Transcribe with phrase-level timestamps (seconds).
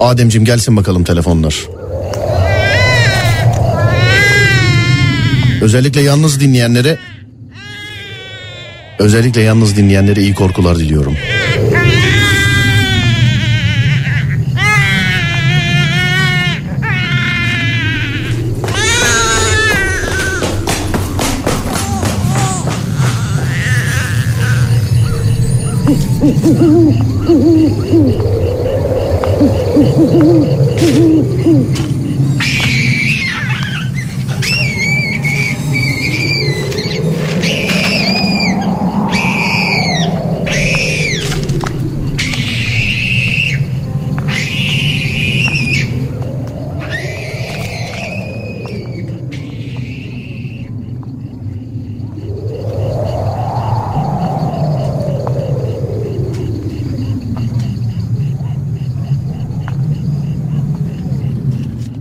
[0.00, 1.68] Ademcim gelsin bakalım telefonlar.
[5.62, 6.98] Özellikle yalnız dinleyenlere
[8.98, 11.16] özellikle yalnız dinleyenlere iyi korkular diliyorum.
[29.38, 30.38] Mm-hmm.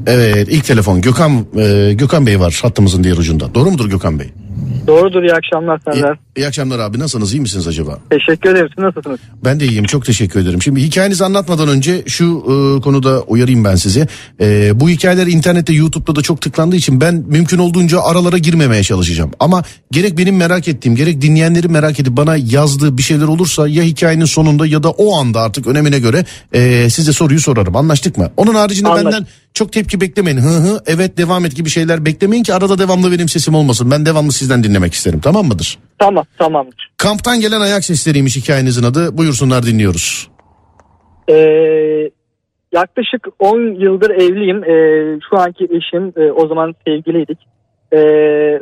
[0.07, 3.53] Evet ilk telefon Gökhan e, Gökhan Bey var hattımızın diğer ucunda.
[3.53, 4.27] Doğru mudur Gökhan Bey?
[4.87, 6.17] Doğrudur iyi akşamlar senden.
[6.37, 7.99] İyi akşamlar abi nasılsınız iyi misiniz acaba?
[8.09, 8.69] Teşekkür ederim.
[8.75, 9.19] Siz nasılsınız?
[9.45, 10.61] Ben de iyiyim çok teşekkür ederim.
[10.61, 14.07] Şimdi hikayenizi anlatmadan önce şu e, konuda uyarayım ben sizi.
[14.41, 19.31] E, bu hikayeler internette YouTube'da da çok tıklandığı için ben mümkün olduğunca aralara girmemeye çalışacağım.
[19.39, 23.83] Ama gerek benim merak ettiğim gerek dinleyenleri merak edip bana yazdığı bir şeyler olursa ya
[23.83, 27.75] hikayenin sonunda ya da o anda artık önemine göre e, size soruyu sorarım.
[27.75, 28.31] Anlaştık mı?
[28.37, 29.11] Onun haricinde Anlaştık.
[29.13, 30.37] benden çok tepki beklemeyin.
[30.37, 33.91] Hı hı evet devam et gibi şeyler beklemeyin ki arada devamlı benim sesim olmasın.
[33.91, 35.77] Ben devamlı sizden dinlemek isterim tamam mıdır?
[35.99, 36.91] Tamam tamamdır.
[36.97, 39.17] Kamptan gelen ayak sesleriymiş hikayenizin adı.
[39.17, 40.29] Buyursunlar dinliyoruz.
[41.29, 42.09] Ee,
[42.71, 44.63] yaklaşık 10 yıldır evliyim.
[44.63, 47.39] Ee, şu anki eşim e, o zaman sevgiliydik.
[47.93, 48.59] Ee,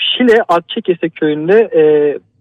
[0.00, 1.82] Şile Akçekese köyünde e,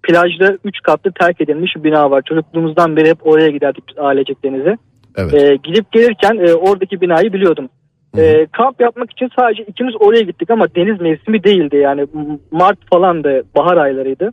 [0.03, 2.21] plajda 3 katlı terk edilmiş bir bina var.
[2.29, 4.77] Çocukluğumuzdan beri hep oraya giderdik biz ailecek denize.
[5.17, 5.33] Evet.
[5.33, 7.69] Ee, gidip gelirken e, oradaki binayı biliyordum.
[8.17, 12.05] Ee, kamp yapmak için sadece ikimiz oraya gittik ama deniz mevsimi değildi yani
[12.51, 14.31] Mart falandı bahar aylarıydı.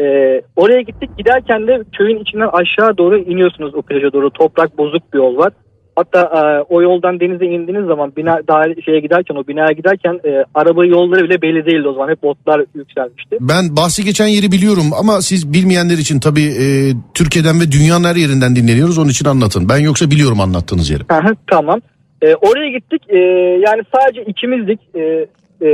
[0.00, 5.12] Ee, oraya gittik giderken de köyün içinden aşağı doğru iniyorsunuz o plaja doğru toprak bozuk
[5.12, 5.52] bir yol var.
[5.96, 6.40] Hatta e,
[6.74, 11.24] o yoldan denize indiğiniz zaman bina daire şeye giderken o binaya giderken e, araba yolları
[11.24, 13.36] bile belli değildi o zaman hep botlar yükselmişti.
[13.40, 16.66] Ben bahsi geçen yeri biliyorum ama siz bilmeyenler için tabii e,
[17.14, 18.98] Türkiye'den ve dünyanın her yerinden dinleniyoruz.
[18.98, 19.68] Onun için anlatın.
[19.68, 21.02] Ben yoksa biliyorum anlattığınız yeri.
[21.50, 21.80] Tamam.
[22.22, 23.02] Ee, oraya gittik.
[23.08, 23.18] Ee,
[23.66, 24.80] yani sadece ikimizdik.
[24.94, 25.26] Ee,
[25.68, 25.70] e,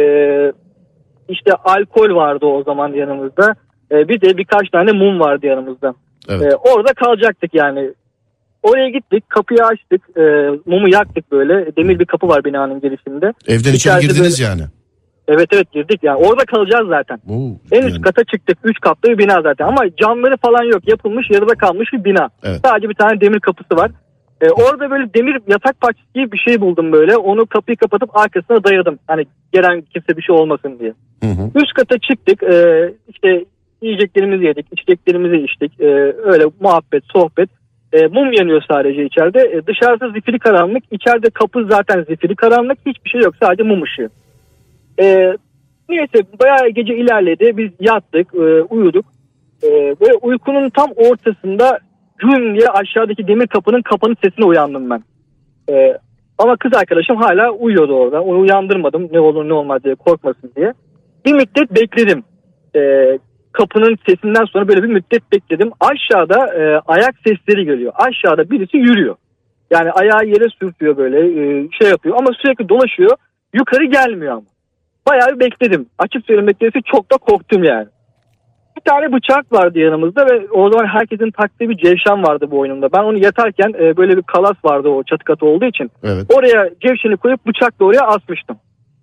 [1.29, 3.55] işte alkol vardı o zaman yanımızda.
[3.93, 5.95] Ee, bir de birkaç tane mum vardı yanımızda.
[6.29, 6.53] Evet.
[6.53, 7.91] Ee, orada kalacaktık yani.
[8.63, 10.23] Oraya gittik, kapıyı açtık, e,
[10.67, 11.77] mumu yaktık böyle.
[11.77, 13.33] Demir bir kapı var binanın girişinde.
[13.47, 14.63] Evden içeri İçeride girdiniz böyle- yani.
[15.29, 16.17] Evet evet girdik yani.
[16.17, 17.19] Orada kalacağız zaten.
[17.29, 17.91] Oo, En yani.
[17.91, 18.59] üst kata çıktık.
[18.65, 19.67] Üç katlı bir bina zaten.
[19.67, 20.89] Ama camları falan yok.
[20.89, 22.29] Yapılmış yarıda kalmış bir bina.
[22.45, 22.61] Evet.
[22.65, 23.91] Sadece bir tane demir kapısı var.
[24.41, 27.17] Ee, orada böyle demir yatak parçası gibi bir şey buldum böyle.
[27.17, 28.99] Onu kapıyı kapatıp arkasına dayadım.
[29.07, 30.93] Hani gelen kimse bir şey olmasın diye.
[31.23, 31.51] Hı hı.
[31.55, 32.43] Üst kata çıktık.
[32.43, 33.45] Ee, işte
[33.85, 34.67] yiyeceklerimizi yedik.
[34.73, 35.81] içeceklerimizi içtik.
[35.81, 35.87] Ee,
[36.25, 37.51] öyle muhabbet, sohbet.
[37.93, 39.41] Ee, mum yanıyor sadece içeride.
[39.41, 40.85] Ee, dışarısı zifiri karanlık.
[40.91, 42.79] İçeride kapı zaten zifiri karanlık.
[42.87, 43.35] Hiçbir şey yok.
[43.43, 44.11] Sadece mum ışığı.
[45.01, 45.37] Ee,
[45.89, 47.57] neyse bayağı gece ilerledi.
[47.57, 49.05] Biz yattık, e, uyuduk.
[49.63, 51.79] Ee, böyle uykunun tam ortasında
[52.19, 55.03] güm diye aşağıdaki demir kapının kapanış sesine uyandım ben.
[55.71, 55.99] Ee,
[56.39, 58.23] ama kız arkadaşım hala uyuyordu orada.
[58.23, 60.73] Onu uyandırmadım ne olur ne olmaz diye korkmasın diye.
[61.27, 62.23] Bir müddet bekledim.
[62.77, 63.19] Ee,
[63.55, 65.71] kapının sesinden sonra böyle bir müddet bekledim.
[65.81, 67.93] Aşağıda e, ayak sesleri geliyor.
[67.95, 69.17] Aşağıda birisi yürüyor.
[69.71, 73.11] Yani ayağı yere sürtüyor böyle e, şey yapıyor ama sürekli dolaşıyor.
[73.55, 74.47] Yukarı gelmiyor ama.
[75.09, 75.87] Bayağı bir bekledim.
[75.99, 77.87] Açık söylemek gerekirse çok da korktum yani.
[78.77, 82.93] Bir tane bıçak vardı yanımızda ve o zaman herkesin taktığı bir cevşen vardı bu oyunumda.
[82.93, 85.91] Ben onu yatarken e, böyle bir kalas vardı o çatı katı olduğu için.
[86.03, 86.25] Evet.
[86.35, 88.57] Oraya cevşeni koyup bıçakla oraya asmıştım.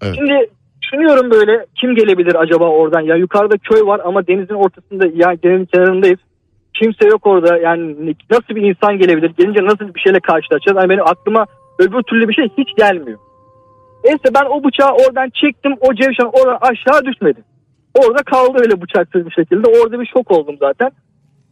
[0.03, 0.15] Evet.
[0.15, 0.49] Şimdi
[0.91, 3.01] düşünüyorum böyle kim gelebilir acaba oradan?
[3.01, 6.19] Ya yukarıda köy var ama denizin ortasında yani denizin kenarındayız.
[6.73, 9.31] Kimse yok orada yani nasıl bir insan gelebilir?
[9.37, 10.77] Gelince nasıl bir şeyle karşılaşacağız?
[10.77, 11.45] Yani benim aklıma
[11.79, 13.19] öbür türlü bir şey hiç gelmiyor.
[14.03, 15.73] Neyse ben o bıçağı oradan çektim.
[15.81, 17.43] O cevşen oradan aşağı düşmedi.
[17.99, 19.67] Orada kaldı öyle bıçaksız bir şekilde.
[19.67, 20.91] Orada bir şok oldum zaten.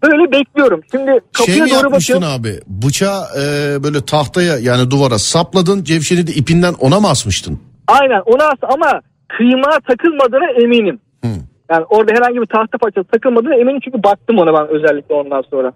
[0.04, 0.82] Böyle bekliyorum.
[0.92, 2.28] Şimdi kapıya Şey mi doğru bakıyorum.
[2.28, 2.54] abi?
[2.68, 3.44] Bıçağı e,
[3.84, 5.84] böyle tahtaya yani duvara sapladın.
[5.84, 7.60] Cevşeni de ipinden ona mı asmıştın?
[7.88, 9.02] Aynen ona as ama
[9.38, 11.00] kıyma takılmadığına eminim.
[11.24, 11.30] Hı.
[11.72, 15.72] Yani orada herhangi bir tahta parçası takılmadığına eminim çünkü baktım ona ben özellikle ondan sonra.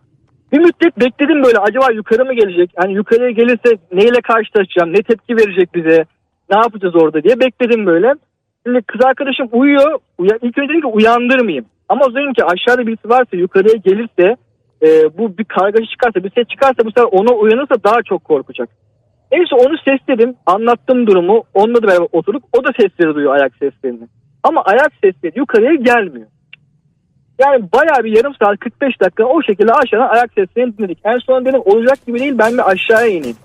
[0.51, 2.71] Bir müddet bekledim böyle acaba yukarı mı gelecek?
[2.75, 4.93] Hani yukarıya gelirse neyle karşılaşacağım?
[4.93, 6.05] Ne tepki verecek bize?
[6.51, 8.13] Ne yapacağız orada diye bekledim böyle.
[8.65, 9.99] Şimdi kız arkadaşım uyuyor.
[10.17, 11.65] Uya, ilk önce dedim ki uyandırmayayım.
[11.89, 14.35] Ama o dedim ki aşağıda birisi varsa yukarıya gelirse
[14.83, 18.69] e, bu bir kargaşa çıkarsa bir ses çıkarsa bu sefer ona uyanırsa daha çok korkacak.
[19.49, 20.35] Son onu sesledim.
[20.45, 21.43] Anlattım durumu.
[21.53, 22.43] Onunla da beraber oturduk.
[22.53, 24.07] O da sesleri duyuyor ayak seslerini.
[24.43, 26.27] Ama ayak sesleri yukarıya gelmiyor.
[27.39, 30.99] Yani bayağı bir yarım saat 45 dakika o şekilde aşağıdan ayak seslerini dinledik.
[31.03, 33.37] En son dedim olacak gibi değil ben bir aşağıya ineyim.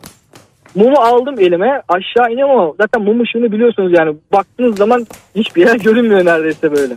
[0.75, 5.77] Mumu aldım elime aşağı ineyim ama zaten mum ışığını biliyorsunuz yani baktığınız zaman hiçbir yer
[5.85, 6.97] görünmüyor neredeyse böyle.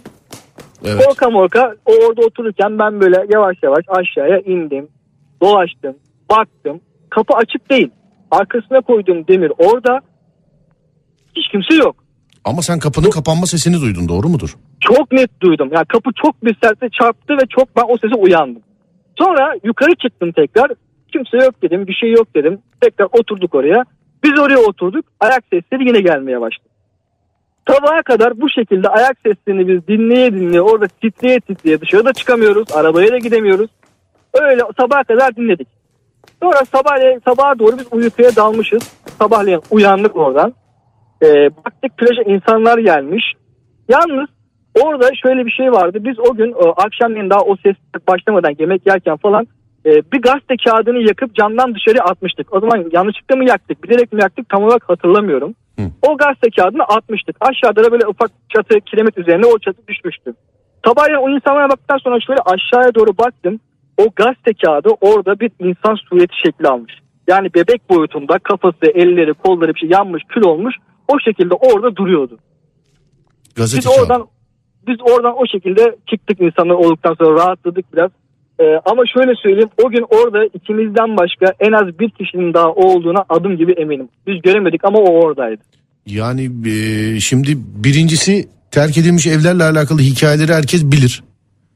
[0.85, 1.05] Evet.
[1.05, 4.87] Korka morka o orada otururken ben böyle yavaş yavaş aşağıya indim.
[5.41, 5.95] Dolaştım.
[6.29, 6.81] Baktım.
[7.09, 7.89] Kapı açık değil.
[8.31, 9.99] Arkasına koyduğum demir orada.
[11.35, 11.95] Hiç kimse yok.
[12.45, 14.55] Ama sen kapının kapanma sesini duydun doğru mudur?
[14.79, 15.69] Çok net duydum.
[15.73, 18.61] Yani kapı çok bir sertle çarptı ve çok ben o sese uyandım.
[19.17, 20.71] Sonra yukarı çıktım tekrar.
[21.13, 21.87] Kimse yok dedim.
[21.87, 22.59] Bir şey yok dedim.
[22.81, 23.83] Tekrar oturduk oraya.
[24.23, 25.05] Biz oraya oturduk.
[25.19, 26.69] Ayak sesleri yine gelmeye başladı.
[27.67, 32.71] Sabaha kadar bu şekilde ayak seslerini biz dinleye dinleye orada titreye titreye dışarıda çıkamıyoruz.
[32.71, 33.69] Arabaya da gidemiyoruz.
[34.33, 35.67] Öyle sabaha kadar dinledik.
[36.43, 38.97] Sonra sabahleyin, sabaha doğru biz uykuya dalmışız.
[39.19, 40.53] Sabahleyin uyandık oradan.
[41.23, 43.23] Ee, baktık plaja insanlar gelmiş.
[43.89, 44.29] Yalnız
[44.81, 45.97] orada şöyle bir şey vardı.
[46.01, 47.75] Biz o gün e, akşamleyin daha o ses
[48.07, 49.47] başlamadan yemek yerken falan
[49.85, 52.53] e, bir gazete kağıdını yakıp camdan dışarı atmıştık.
[52.53, 55.55] O zaman yanlışlıkla mı yaktık bilerek mi yaktık tam olarak hatırlamıyorum.
[55.79, 55.83] Hı.
[56.01, 57.35] O gazete kağıdını atmıştık.
[57.39, 60.33] Aşağıda da böyle ufak çatı kiremit üzerine o çatı düşmüştü.
[60.85, 63.59] Sabahleyin o insanlara baktıktan sonra şöyle aşağıya doğru baktım.
[64.01, 66.93] O gazete kağıdı orada bir insan sureti şekli almış.
[67.27, 70.75] Yani bebek boyutunda kafası, elleri, kolları bir şey yanmış, kül olmuş.
[71.07, 72.37] O şekilde orada duruyordu.
[73.55, 74.27] Gazete Biz oradan
[74.87, 78.11] biz oradan o şekilde çıktık insanlar olduktan sonra rahatladık biraz.
[78.59, 83.25] Ee, ama şöyle söyleyeyim o gün orada ikimizden başka en az bir kişinin daha olduğuna
[83.29, 84.09] adım gibi eminim.
[84.27, 85.61] Biz göremedik ama o oradaydı.
[86.05, 91.23] Yani e, şimdi birincisi terk edilmiş evlerle alakalı hikayeleri herkes bilir.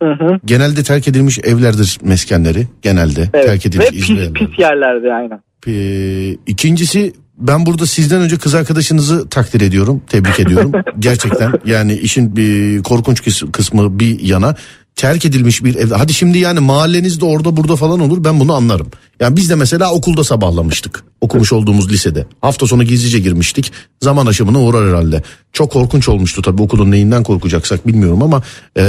[0.04, 0.40] Hı hı.
[0.46, 2.68] Genelde terk edilmiş evlerdir meskenleri.
[2.82, 3.46] Genelde Evet.
[3.46, 4.34] terk Ve edilmiş pis, izbe evler.
[4.34, 5.40] pis yerlerde aynen.
[5.68, 10.02] Ee, ikincisi ben burada sizden önce kız arkadaşınızı takdir ediyorum.
[10.10, 10.72] Tebrik ediyorum.
[11.00, 14.56] Gerçekten yani işin bir korkunç kıs- kısmı bir yana
[14.96, 15.96] terk edilmiş bir evde.
[15.96, 18.88] Hadi şimdi yani mahallenizde orada burada falan olur ben bunu anlarım.
[19.20, 21.04] Yani biz de mesela okulda sabahlamıştık.
[21.22, 22.26] Okumuş olduğumuz lisede.
[22.42, 23.72] Hafta sonu gizlice girmiştik.
[24.02, 25.24] Zaman aşımına uğrar herhalde.
[25.54, 28.42] Çok korkunç olmuştu tabii okulun neyinden korkacaksak bilmiyorum ama
[28.78, 28.84] e,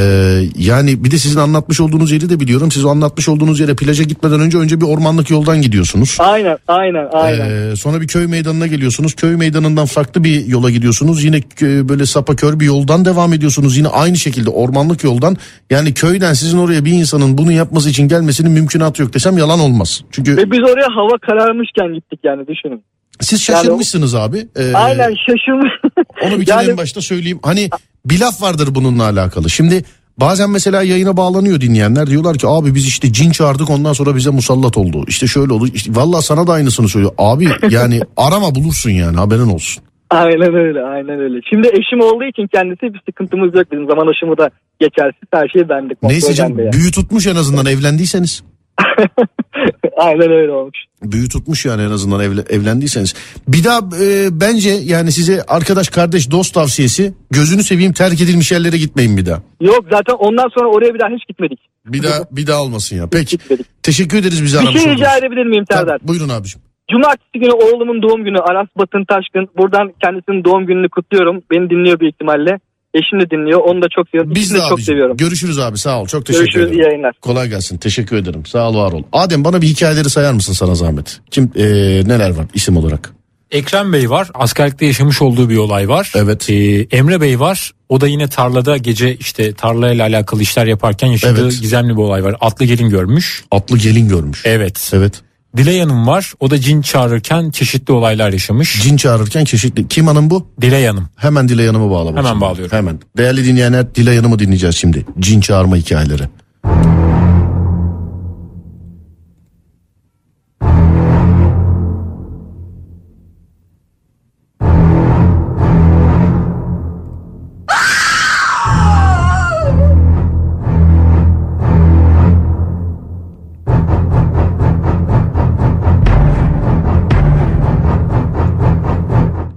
[0.58, 2.72] yani bir de sizin anlatmış olduğunuz yeri de biliyorum.
[2.72, 6.16] Siz o anlatmış olduğunuz yere plaja gitmeden önce önce bir ormanlık yoldan gidiyorsunuz.
[6.20, 7.72] Aynen aynen aynen.
[7.72, 9.14] Ee, sonra bir köy meydanına geliyorsunuz.
[9.14, 11.24] Köy meydanından farklı bir yola gidiyorsunuz.
[11.24, 13.76] Yine kö- böyle sapakör bir yoldan devam ediyorsunuz.
[13.76, 15.36] Yine aynı şekilde ormanlık yoldan.
[15.70, 20.00] Yani köyden sizin oraya bir insanın bunu yapması için gelmesinin mümkünatı yok desem yalan olmaz.
[20.16, 22.82] Çünkü Ve biz oraya hava kararmışken gittik yani düşünün.
[23.20, 24.38] siz yani şaşırmışsınız abi.
[24.56, 25.72] Ee, Aynen şaşırmış.
[26.22, 27.38] Onu bir kere Yani- en başta söyleyeyim.
[27.42, 27.70] Hani
[28.06, 29.50] bir laf vardır bununla alakalı.
[29.50, 29.84] Şimdi
[30.20, 32.06] bazen mesela yayına bağlanıyor dinleyenler.
[32.06, 35.04] Diyorlar ki abi biz işte cin çağırdık ondan sonra bize musallat oldu.
[35.08, 35.66] İşte şöyle oldu.
[35.74, 37.12] İşte, Valla sana da aynısını söylüyor.
[37.18, 39.82] Abi yani arama bulursun yani haberin olsun.
[40.10, 41.40] Aynen öyle aynen öyle.
[41.50, 43.72] Şimdi eşim olduğu için kendisi bir sıkıntımız yok.
[43.72, 46.72] Bizim zaman aşımı da geçersiz her şey kontrol Neyse canım yani.
[46.72, 48.42] büyü tutmuş en azından evlendiyseniz.
[49.96, 50.78] aynen öyle olmuş.
[51.02, 53.14] Büyü tutmuş yani en azından evle- evlendiyseniz.
[53.48, 58.76] Bir daha e, bence yani size arkadaş kardeş dost tavsiyesi gözünü seveyim terk edilmiş yerlere
[58.76, 59.42] gitmeyin bir daha.
[59.60, 61.60] Yok zaten ondan sonra oraya bir daha hiç gitmedik.
[61.86, 63.08] Bir daha bir daha olmasın ya.
[63.12, 63.82] Peki Gitmedik.
[63.82, 65.98] teşekkür ederiz bizi Bir aramış şey olduğunuz rica edebilir miyim Tabii, Serdar?
[66.02, 66.66] Buyurun abiciğim.
[66.90, 69.48] Cumartesi günü oğlumun doğum günü Aras Batın Taşkın.
[69.56, 71.42] Buradan kendisinin doğum gününü kutluyorum.
[71.50, 72.58] Beni dinliyor büyük ihtimalle.
[72.98, 73.60] Eşim de dinliyor.
[73.60, 74.34] Onu da çok seviyorum.
[74.34, 75.16] Biz de de çok seviyorum.
[75.16, 76.06] Görüşürüz abi sağ ol.
[76.06, 76.90] Çok teşekkür Görüşürüz iyi ederim.
[76.90, 77.12] yayınlar.
[77.20, 77.78] Kolay gelsin.
[77.78, 78.46] Teşekkür ederim.
[78.46, 79.02] Sağ ol var ol.
[79.12, 81.20] Adem bana bir hikayeleri sayar mısın sana zahmet?
[81.30, 81.64] Kim e,
[82.08, 83.12] neler var isim olarak?
[83.50, 84.28] Ekrem Bey var.
[84.34, 86.12] Askerlikte yaşamış olduğu bir olay var.
[86.16, 86.50] Evet.
[86.50, 87.70] Ee, Emre Bey var.
[87.88, 91.60] O da yine tarlada gece işte tarlayla alakalı işler yaparken yaşadığı Evet.
[91.60, 92.36] gizemli bir olay var.
[92.40, 93.44] Atlı gelin görmüş.
[93.50, 94.42] Atlı gelin görmüş.
[94.44, 94.90] Evet.
[94.94, 95.22] Evet.
[95.56, 96.32] Dilay Hanım var.
[96.40, 98.82] O da cin çağırırken çeşitli olaylar yaşamış.
[98.82, 99.88] Cin çağırırken çeşitli.
[99.88, 100.46] Kim hanım bu?
[100.60, 101.08] Dilay Hanım.
[101.16, 102.16] Hemen Dilay Hanım'ı bağla.
[102.16, 102.76] Hemen bağlıyorum.
[102.76, 102.98] Hemen.
[103.16, 105.06] Değerli dinleyenler Dilay Hanım'ı dinleyeceğiz şimdi.
[105.20, 106.22] Cin çağırma hikayeleri.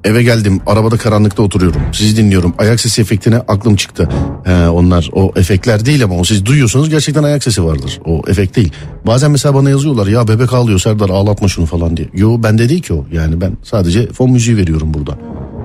[0.03, 0.61] Eve geldim.
[0.65, 1.81] Arabada karanlıkta oturuyorum.
[1.93, 2.53] Sizi dinliyorum.
[2.57, 4.09] Ayak sesi efektine aklım çıktı.
[4.45, 7.99] He, onlar o efektler değil ama o siz duyuyorsunuz gerçekten ayak sesi vardır.
[8.05, 8.71] O efekt değil.
[9.07, 12.09] Bazen mesela bana yazıyorlar ya bebek ağlıyor Serdar ağlatma şunu falan diye.
[12.13, 13.05] Yo bende değil ki o.
[13.11, 15.17] Yani ben sadece fon müziği veriyorum burada.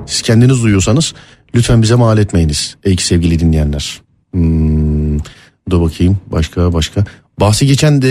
[0.06, 1.14] Siz kendiniz duyuyorsanız
[1.54, 2.76] lütfen bize mal etmeyiniz.
[2.84, 4.00] Ey sevgili dinleyenler.
[4.32, 5.18] Hmm,
[5.70, 7.04] dur bakayım başka başka.
[7.40, 8.08] Bahsi geçen de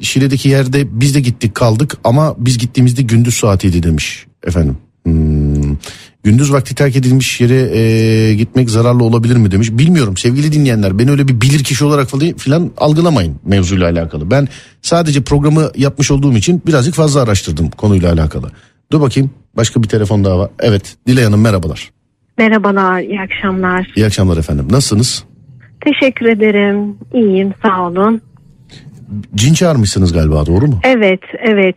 [0.00, 4.76] Şile'deki yerde biz de gittik kaldık ama biz gittiğimizde gündüz saatiydi demiş efendim.
[5.04, 5.76] Hmm.
[6.24, 9.68] Gündüz vakti terk edilmiş yere e, gitmek zararlı olabilir mi demiş.
[9.72, 14.30] Bilmiyorum sevgili dinleyenler beni öyle bir bilir kişi olarak falan filan algılamayın mevzuyla alakalı.
[14.30, 14.48] Ben
[14.82, 18.50] sadece programı yapmış olduğum için birazcık fazla araştırdım konuyla alakalı.
[18.92, 20.50] Dur bakayım başka bir telefon daha var.
[20.60, 21.90] Evet Dilay Hanım merhabalar.
[22.38, 23.92] Merhabalar, iyi akşamlar.
[23.96, 25.24] İyi akşamlar efendim nasılsınız?
[25.84, 26.96] Teşekkür ederim.
[27.14, 28.20] İyiyim, sağ olun.
[29.34, 30.80] Cin çağırmışsınız galiba doğru mu?
[30.84, 31.76] Evet, evet.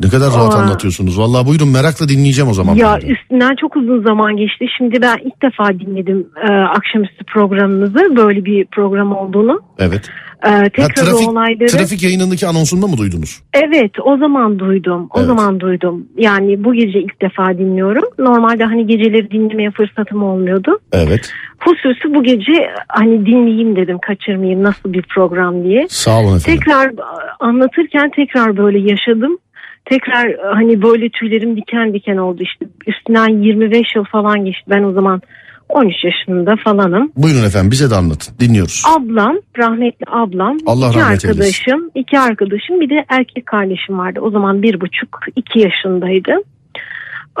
[0.00, 0.58] Ne kadar rahat Aa.
[0.58, 1.18] anlatıyorsunuz.
[1.18, 2.74] Vallahi buyurun merakla dinleyeceğim o zaman.
[2.74, 4.66] Ya üstünden çok uzun zaman geçti.
[4.78, 8.16] Şimdi ben ilk defa dinledim e, akşamüstü programınızı.
[8.16, 9.60] Böyle bir program olduğunu.
[9.78, 10.10] Evet.
[10.44, 11.66] E, Ha, tekrar trafik, o olayları.
[11.68, 13.40] trafik yayınındaki anonsunda mı duydunuz?
[13.54, 15.08] Evet, o zaman duydum.
[15.14, 15.26] O Evet.
[15.26, 16.06] zaman duydum.
[16.16, 18.04] Yani bu gece ilk defa dinliyorum.
[18.18, 20.78] Normalde hani geceleri dinlemeye fırsatım olmuyordu.
[20.92, 21.32] Evet.
[21.60, 22.52] Hususi bu gece
[22.88, 25.86] hani dinleyeyim dedim, kaçırmayayım nasıl bir program diye.
[25.88, 26.42] Sağ olun efendim.
[26.60, 26.94] Tekrar e,
[27.40, 29.38] anlatırken tekrar böyle yaşadım.
[29.84, 32.66] Tekrar e, hani böyle tüylerim diken diken oldu işte.
[32.86, 34.64] Üstünden 25 yıl falan geçti.
[34.68, 35.22] Ben o zaman
[35.68, 37.12] 13 yaşında falanım.
[37.16, 38.34] Buyurun efendim bize de anlatın.
[38.40, 38.82] Dinliyoruz.
[38.96, 41.28] Ablam, rahmetli ablam, Allah iki rahmet eylesin.
[41.28, 44.20] arkadaşım, iki arkadaşım bir de erkek kardeşim vardı.
[44.20, 46.32] O zaman bir buçuk, iki yaşındaydı.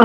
[0.00, 0.04] Ee,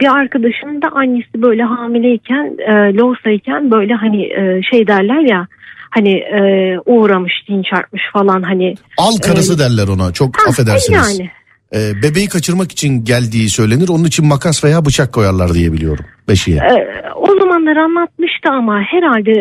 [0.00, 5.46] bir arkadaşımın da annesi böyle hamileyken, e, böyle hani e, şey derler ya
[5.90, 6.40] hani e,
[6.86, 8.74] uğramış, din çarpmış falan hani.
[8.98, 10.12] Al karısı derler ona.
[10.12, 11.18] Çok Ha, affedersiniz.
[11.18, 11.30] Yani
[11.74, 13.88] Ee, bebeği kaçırmak için geldiği söylenir.
[13.88, 16.04] Onun için makas veya bıçak koyarlar diye biliyorum.
[16.28, 16.56] Beşiğe.
[16.56, 19.32] e, o zamanlar anlatmıştı ama herhalde.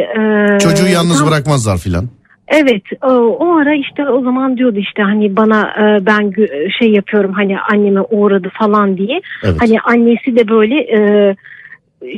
[0.56, 2.06] e, Çocuğu yalnız tam- bırakmazlar filan.
[2.48, 6.32] Evet o, o ara işte o zaman diyordu işte hani bana e, ben
[6.80, 9.22] şey yapıyorum hani anneme uğradı falan diye.
[9.44, 9.56] Evet.
[9.62, 11.36] Hani annesi de böyle e,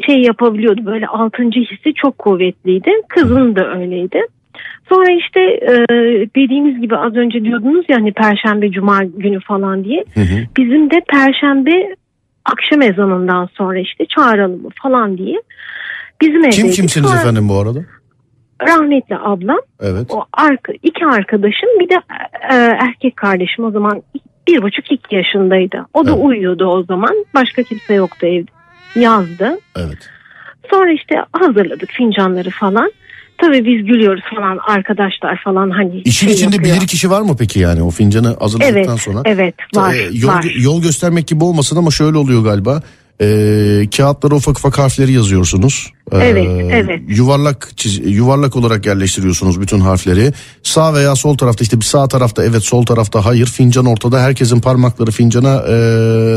[0.06, 2.90] şey yapabiliyordu böyle altıncı hissi çok kuvvetliydi.
[3.10, 4.20] Kızın da öyleydi.
[4.90, 5.76] Sonra işte e,
[6.36, 10.04] dediğimiz gibi az önce diyordunuz ya hani perşembe cuma günü falan diye.
[10.14, 10.36] Hı hı.
[10.58, 11.96] Bizim de perşembe
[12.46, 15.42] akşam ezanından sonra işte çağıralım falan diye.
[16.22, 16.76] Bizim Kim evdeydik.
[16.76, 17.80] kimsiniz Sonra efendim bu arada?
[18.68, 20.08] Rahmetli ablam Evet.
[20.10, 21.96] o arka, iki arkadaşım bir de
[22.52, 24.04] e, erkek kardeşim o zaman
[24.48, 25.86] bir buçuk iki yaşındaydı.
[25.94, 26.24] O da Evet.
[26.24, 27.26] uyuyordu o zaman.
[27.34, 28.52] Başka kimse yoktu evde.
[28.96, 29.60] Yazdı.
[29.78, 30.10] Evet.
[30.72, 32.92] Sonra işte hazırladık fincanları falan.
[33.42, 36.02] Tabii biz gülüyoruz falan arkadaşlar falan hani.
[36.06, 36.76] İşin şey içinde yapıyor.
[36.78, 39.22] bilir kişi var mı peki yani o fincanı hazırladıktan Evet, sonra?
[39.26, 40.46] evet var, Ee, yol, var.
[40.60, 42.82] yol göstermek gibi olmasın ama şöyle oluyor galiba.
[43.22, 45.94] Ee, kağıtlara ufak ufak harfleri yazıyorsunuz.
[46.12, 47.02] Ee, Evet, evet.
[47.08, 50.34] Yuvarlak çiz- yuvarlak olarak yerleştiriyorsunuz bütün harfleri.
[50.64, 53.46] Sağ veya sol tarafta işte bir sağ tarafta evet sol tarafta hayır.
[53.46, 55.72] Fincan ortada herkesin parmakları fincana e,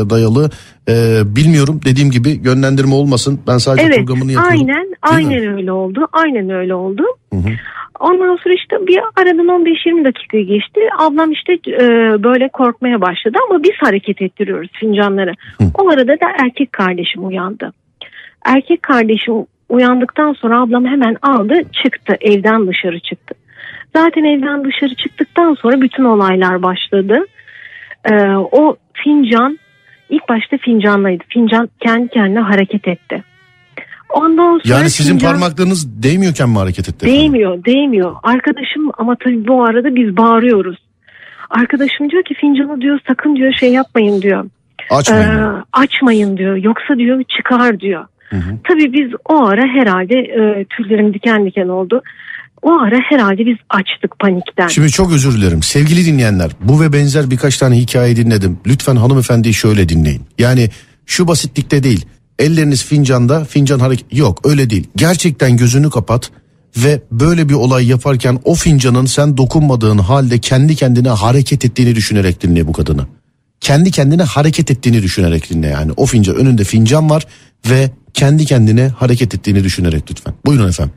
[0.09, 0.49] dayalı.
[0.89, 3.39] E, bilmiyorum dediğim gibi yönlendirme olmasın.
[3.47, 4.59] Ben sadece Evet programını yapıyorum.
[4.69, 5.99] aynen aynen öyle oldu.
[6.13, 7.03] Aynen öyle oldu.
[7.33, 7.49] Hı hı.
[8.03, 10.79] Ondan sonra işte bir aradan 15-20 dakika geçti.
[10.97, 11.79] Ablam işte e,
[12.23, 15.31] böyle korkmaya başladı ama biz hareket ettiriyoruz fincanları.
[15.57, 15.63] Hı.
[15.77, 17.73] O arada da erkek kardeşim uyandı.
[18.45, 19.33] Erkek kardeşim
[19.69, 23.35] uyandıktan sonra ablam hemen aldı çıktı evden dışarı çıktı.
[23.95, 27.25] Zaten evden dışarı çıktıktan sonra bütün olaylar başladı.
[28.05, 29.59] E, o fincan
[30.09, 31.23] ilk başta fincanlaydı.
[31.29, 33.23] Fincan kendi kendine hareket etti.
[34.13, 37.05] Ondan sonra Yani sizin fincan- parmaklarınız değmiyorken mi hareket etti?
[37.05, 37.21] efendim?
[37.21, 38.15] Değmiyor, değmiyor.
[38.23, 40.77] Arkadaşım ama tabii bu arada biz bağırıyoruz.
[41.49, 44.45] Arkadaşım diyor ki fincanı diyor sakın diyor şey yapmayın diyor.
[44.89, 45.29] Açmayın.
[45.29, 46.55] Ee, açmayın diyor.
[46.55, 48.05] Yoksa diyor çıkar diyor.
[48.29, 48.57] Hı hı.
[48.63, 52.01] Tabii biz o ara herhalde e, tüylerim diken diken oldu.
[52.61, 54.67] O ara herhalde biz açtık panikten.
[54.67, 55.63] Şimdi çok özür dilerim.
[55.63, 58.59] Sevgili dinleyenler bu ve benzer birkaç tane hikaye dinledim.
[58.67, 60.21] Lütfen hanımefendiyi şöyle dinleyin.
[60.39, 60.69] Yani
[61.05, 62.05] şu basitlikte değil.
[62.39, 64.87] Elleriniz fincanda fincan hareket yok öyle değil.
[64.95, 66.31] Gerçekten gözünü kapat
[66.77, 72.41] ve böyle bir olay yaparken o fincanın sen dokunmadığın halde kendi kendine hareket ettiğini düşünerek
[72.41, 73.01] dinle bu kadını.
[73.59, 75.91] Kendi kendine hareket ettiğini düşünerek dinle yani.
[75.97, 77.27] O fincan önünde fincan var
[77.69, 80.33] ve kendi kendine hareket ettiğini düşünerek lütfen.
[80.45, 80.93] Buyurun efendim.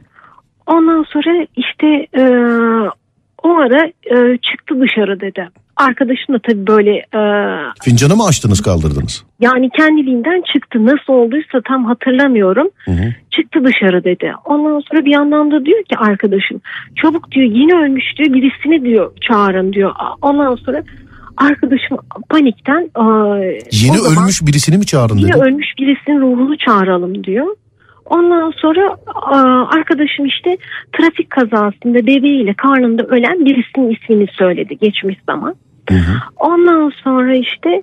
[0.66, 1.86] Ondan sonra işte
[2.20, 2.24] e,
[3.42, 5.48] o ara e, çıktı dışarı dedi.
[5.76, 7.20] Arkadaşım da tabii böyle e,
[7.82, 9.24] Fincanı mı açtınız kaldırdınız?
[9.40, 10.86] yani kendiliğinden çıktı.
[10.86, 12.68] Nasıl olduysa tam hatırlamıyorum.
[12.84, 13.14] Hı hı.
[13.30, 14.32] Çıktı dışarı dedi.
[14.44, 16.60] Ondan sonra bir yandan da diyor ki arkadaşım
[17.02, 19.92] çabuk diyor yeni ölmüş diyor birisini diyor çağırın diyor.
[20.22, 20.82] Ondan sonra
[21.36, 21.98] arkadaşım
[22.30, 23.36] panikten aa,
[23.72, 25.32] Yeni zaman ölmüş birisini mi çağırın dedi?
[25.46, 27.46] ölmüş birisinin ruhunu çağıralım diyor.
[28.06, 28.96] Ondan sonra
[29.76, 30.56] arkadaşım işte
[30.98, 35.54] trafik kazasında bebeğiyle karnında ölen birisinin ismini söyledi geçmiş zaman.
[35.88, 36.16] Hı hı.
[36.36, 37.82] Ondan sonra işte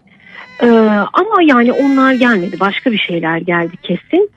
[0.63, 0.67] Ee,
[1.13, 2.60] ama yani onlar gelmedi.
[2.60, 4.29] Başka bir şeyler geldi kesin.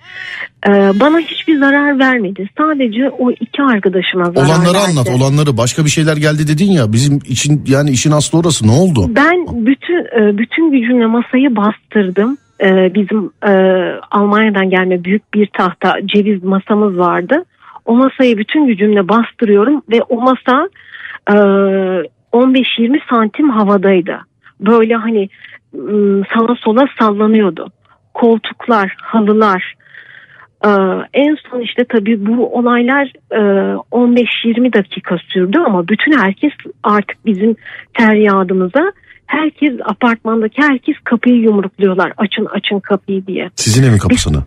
[0.68, 0.70] Ee,
[1.00, 2.48] bana hiçbir zarar vermedi.
[2.58, 4.78] Sadece o iki arkadaşıma zarar Olanları verdi.
[4.90, 8.70] anlat olanları başka bir şeyler geldi dedin ya bizim için yani işin aslı orası ne
[8.70, 9.06] oldu?
[9.08, 12.36] Ben bütün e, bütün gücümle masayı bastırdım.
[12.64, 13.52] E, Bizim e,
[14.10, 17.44] Almanya'dan gelme büyük bir tahta ceviz masamız vardı.
[17.84, 20.68] O masayı bütün gücümle bastırıyorum ve o masa
[21.32, 21.36] e,
[22.36, 24.20] 15-20 santim havadaydı.
[24.60, 25.28] Böyle hani
[25.72, 27.68] m, sağa sola sallanıyordu.
[28.14, 29.74] Koltuklar, halılar.
[30.64, 30.68] E,
[31.14, 33.38] En son işte tabii bu olaylar e,
[33.92, 36.52] 15-20 dakika sürdü ama bütün herkes
[36.82, 37.56] artık bizim
[37.98, 38.92] feryadımıza
[39.26, 42.12] herkes apartmandaki herkes kapıyı yumrukluyorlar.
[42.16, 43.50] Açın açın kapıyı diye.
[43.54, 44.42] Sizin evin kapısını.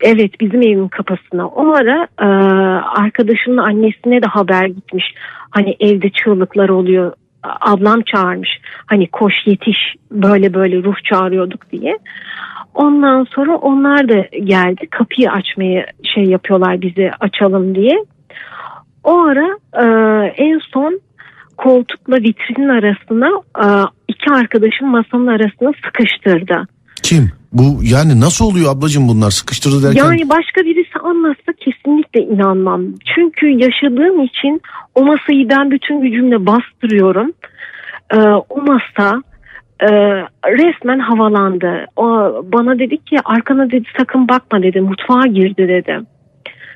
[0.00, 1.46] Evet bizim evin kapısına.
[1.46, 2.26] O ara e,
[3.00, 5.04] arkadaşımın annesine de haber gitmiş.
[5.50, 7.12] Hani evde çığlıklar oluyor.
[7.60, 8.50] Ablam çağırmış.
[8.86, 9.78] Hani koş yetiş
[10.10, 11.98] böyle böyle ruh çağırıyorduk diye.
[12.74, 14.86] Ondan sonra onlar da geldi.
[14.90, 18.04] Kapıyı açmaya şey yapıyorlar bizi açalım diye.
[19.04, 19.84] O ara e,
[20.36, 21.00] en son
[21.56, 23.30] koltukla vitrinin arasına
[23.64, 23.66] e,
[24.08, 26.66] iki arkadaşım masanın arasına sıkıştırdı.
[27.02, 27.30] Kim?
[27.58, 30.04] Bu yani nasıl oluyor ablacığım bunlar sıkıştırdı derken?
[30.04, 32.82] Yani başka birisi anlatsa kesinlikle inanmam.
[33.14, 34.60] Çünkü yaşadığım için
[34.94, 37.32] o masayı ben bütün gücümle bastırıyorum.
[38.14, 39.22] Ee, o masa
[39.80, 39.88] e,
[40.46, 41.86] resmen havalandı.
[41.96, 42.06] O
[42.52, 46.00] bana dedi ki arkana dedi sakın bakma dedi mutfağa girdi dedi.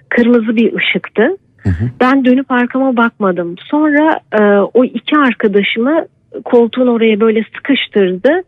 [0.08, 1.22] Kırmızı bir ışıktı.
[1.62, 1.84] Hı hı.
[2.00, 3.54] Ben dönüp arkama bakmadım.
[3.70, 4.42] Sonra e,
[4.75, 6.06] o iki arkadaşımı
[6.44, 8.42] koltuğun oraya böyle sıkıştırdı.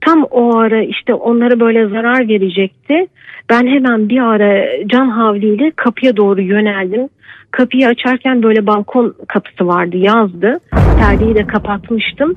[0.00, 3.06] Tam o ara işte onlara böyle zarar verecekti.
[3.50, 7.08] Ben hemen bir ara can havliyle kapıya doğru yöneldim.
[7.50, 10.60] Kapıyı açarken böyle balkon kapısı vardı yazdı.
[10.98, 12.34] Perdeyi de kapatmıştım.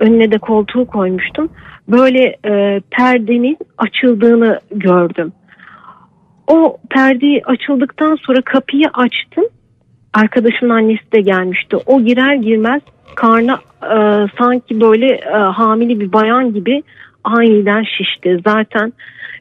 [0.00, 1.48] Önüne de koltuğu koymuştum.
[1.88, 5.32] Böyle e, perdenin açıldığını gördüm.
[6.46, 9.44] O perdeyi açıldıktan sonra kapıyı açtım.
[10.14, 11.76] Arkadaşımın annesi de gelmişti.
[11.86, 12.82] O girer girmez
[13.16, 16.82] karnı e, sanki böyle e, hamile bir bayan gibi
[17.24, 18.40] aniden şişti.
[18.46, 18.92] Zaten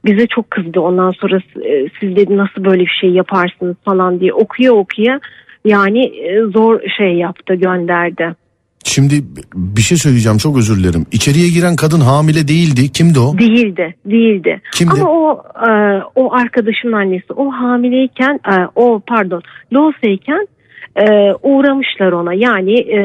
[0.05, 4.33] bize çok kızdı ondan sonra e, siz dedi nasıl böyle bir şey yaparsınız falan diye
[4.33, 5.19] okuya okuya
[5.65, 8.35] yani e, zor şey yaptı gönderdi.
[8.83, 9.13] Şimdi
[9.55, 11.05] bir şey söyleyeceğim çok özür dilerim.
[11.11, 12.91] İçeriye giren kadın hamile değildi.
[12.91, 13.37] Kimdi o?
[13.37, 14.61] Değildi, değildi.
[14.73, 15.01] Kimdi?
[15.01, 15.69] Ama o e,
[16.15, 19.41] o arkadaşımın annesi o hamileyken e, o pardon
[19.73, 20.47] loseyken
[20.95, 22.33] e, uğramışlar ona.
[22.33, 23.01] Yani e,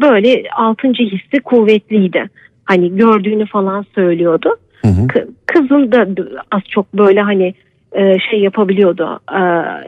[0.00, 2.24] böyle altıncı hissi kuvvetliydi.
[2.64, 4.56] Hani gördüğünü falan söylüyordu.
[4.82, 5.06] Hı hı.
[5.06, 6.06] K- kızın da
[6.50, 7.54] az çok böyle hani
[7.92, 9.20] e, şey yapabiliyordu.
[9.32, 9.40] E,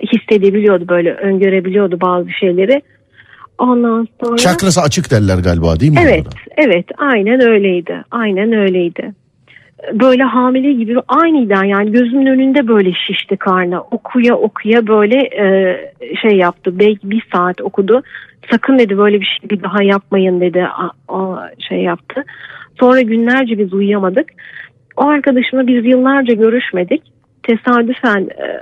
[0.06, 2.82] hissedebiliyordu böyle öngörebiliyordu bazı şeyleri.
[3.58, 5.98] Ondan sonra Çakrası açık derler galiba değil mi?
[6.02, 6.36] Evet, orada?
[6.56, 8.04] evet, aynen öyleydi.
[8.10, 9.12] Aynen öyleydi.
[9.92, 13.80] Böyle hamile gibi aniden yani gözümün önünde böyle şişti karnı.
[13.80, 15.76] Okuya okuya böyle e,
[16.22, 16.78] şey yaptı.
[16.78, 18.02] Belki bir saat okudu.
[18.50, 20.64] Sakın dedi böyle bir şey bir daha yapmayın dedi.
[20.64, 21.38] A- O
[21.68, 22.24] şey yaptı.
[22.80, 24.28] Sonra günlerce biz uyuyamadık.
[24.96, 27.02] O arkadaşımla biz yıllarca görüşmedik.
[27.42, 28.60] Tesadüfen e,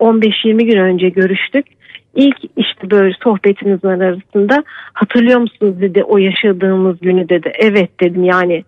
[0.00, 1.66] 15-20 gün önce görüştük.
[2.14, 7.52] İlk işte böyle sohbetimizin arasında hatırlıyor musunuz dedi o yaşadığımız günü dedi.
[7.58, 8.64] Evet dedim yani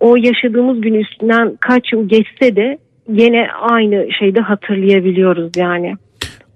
[0.00, 2.78] o yaşadığımız gün üstünden kaç yıl geçse de
[3.08, 5.94] yine aynı şeyde hatırlayabiliyoruz yani.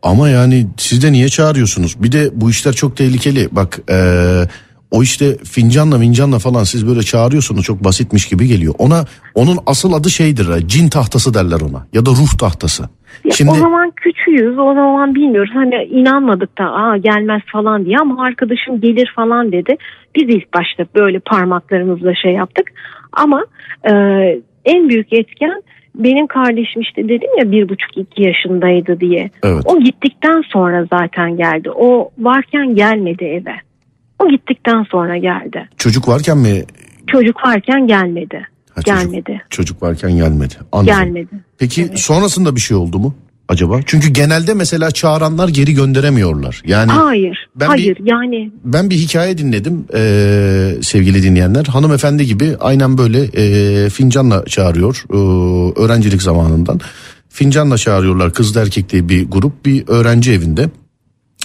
[0.03, 2.03] Ama yani siz de niye çağırıyorsunuz?
[2.03, 3.49] Bir de bu işler çok tehlikeli.
[3.53, 4.45] Bak eee,
[4.91, 8.75] o işte fincanla mincanla falan siz böyle çağırıyorsunuz çok basitmiş gibi geliyor.
[8.79, 12.83] Ona onun asıl adı şeydir ha, cin tahtası derler ona ya da ruh tahtası.
[13.25, 17.97] Ya Şimdi O zaman küçüğüz o zaman bilmiyoruz hani inanmadık da aa gelmez falan diye
[17.99, 19.77] ama arkadaşım gelir falan dedi.
[20.17, 22.67] Biz ilk başta böyle parmaklarımızla şey yaptık
[23.13, 23.45] ama
[23.85, 23.93] e,
[24.65, 25.63] en büyük etken
[25.95, 29.31] benim kardeşim işte dedim ya bir buçuk iki yaşındaydı diye.
[29.43, 29.63] evet.
[29.65, 31.71] O gittikten sonra zaten geldi.
[31.71, 33.55] O varken gelmedi eve.
[34.19, 35.69] O gittikten sonra geldi.
[35.77, 36.63] Çocuk varken mi?
[37.07, 38.47] Çocuk varken gelmedi.
[38.75, 39.43] Ha, çocuk, Gelmedi.
[39.51, 40.55] çocuk varken gelmedi.
[40.73, 40.95] Anladım.
[40.99, 41.29] Gelmedi.
[41.59, 41.99] Peki Evet.
[41.99, 43.15] sonrasında bir şey oldu mu
[43.51, 43.81] acaba?
[43.87, 46.63] Çünkü genelde mesela çağıranlar geri gönderemiyorlar.
[46.67, 47.49] Yani Hayır.
[47.57, 51.65] Ben hayır yani ben bir hikaye dinledim eee, sevgili dinleyenler.
[51.67, 56.81] Hanımefendi gibi aynen böyle eee, fincanla çağırıyor eee, öğrencilik zamanından.
[57.29, 60.71] Fincanla çağırıyorlar kızlı erkekli bir grup bir öğrenci evinde.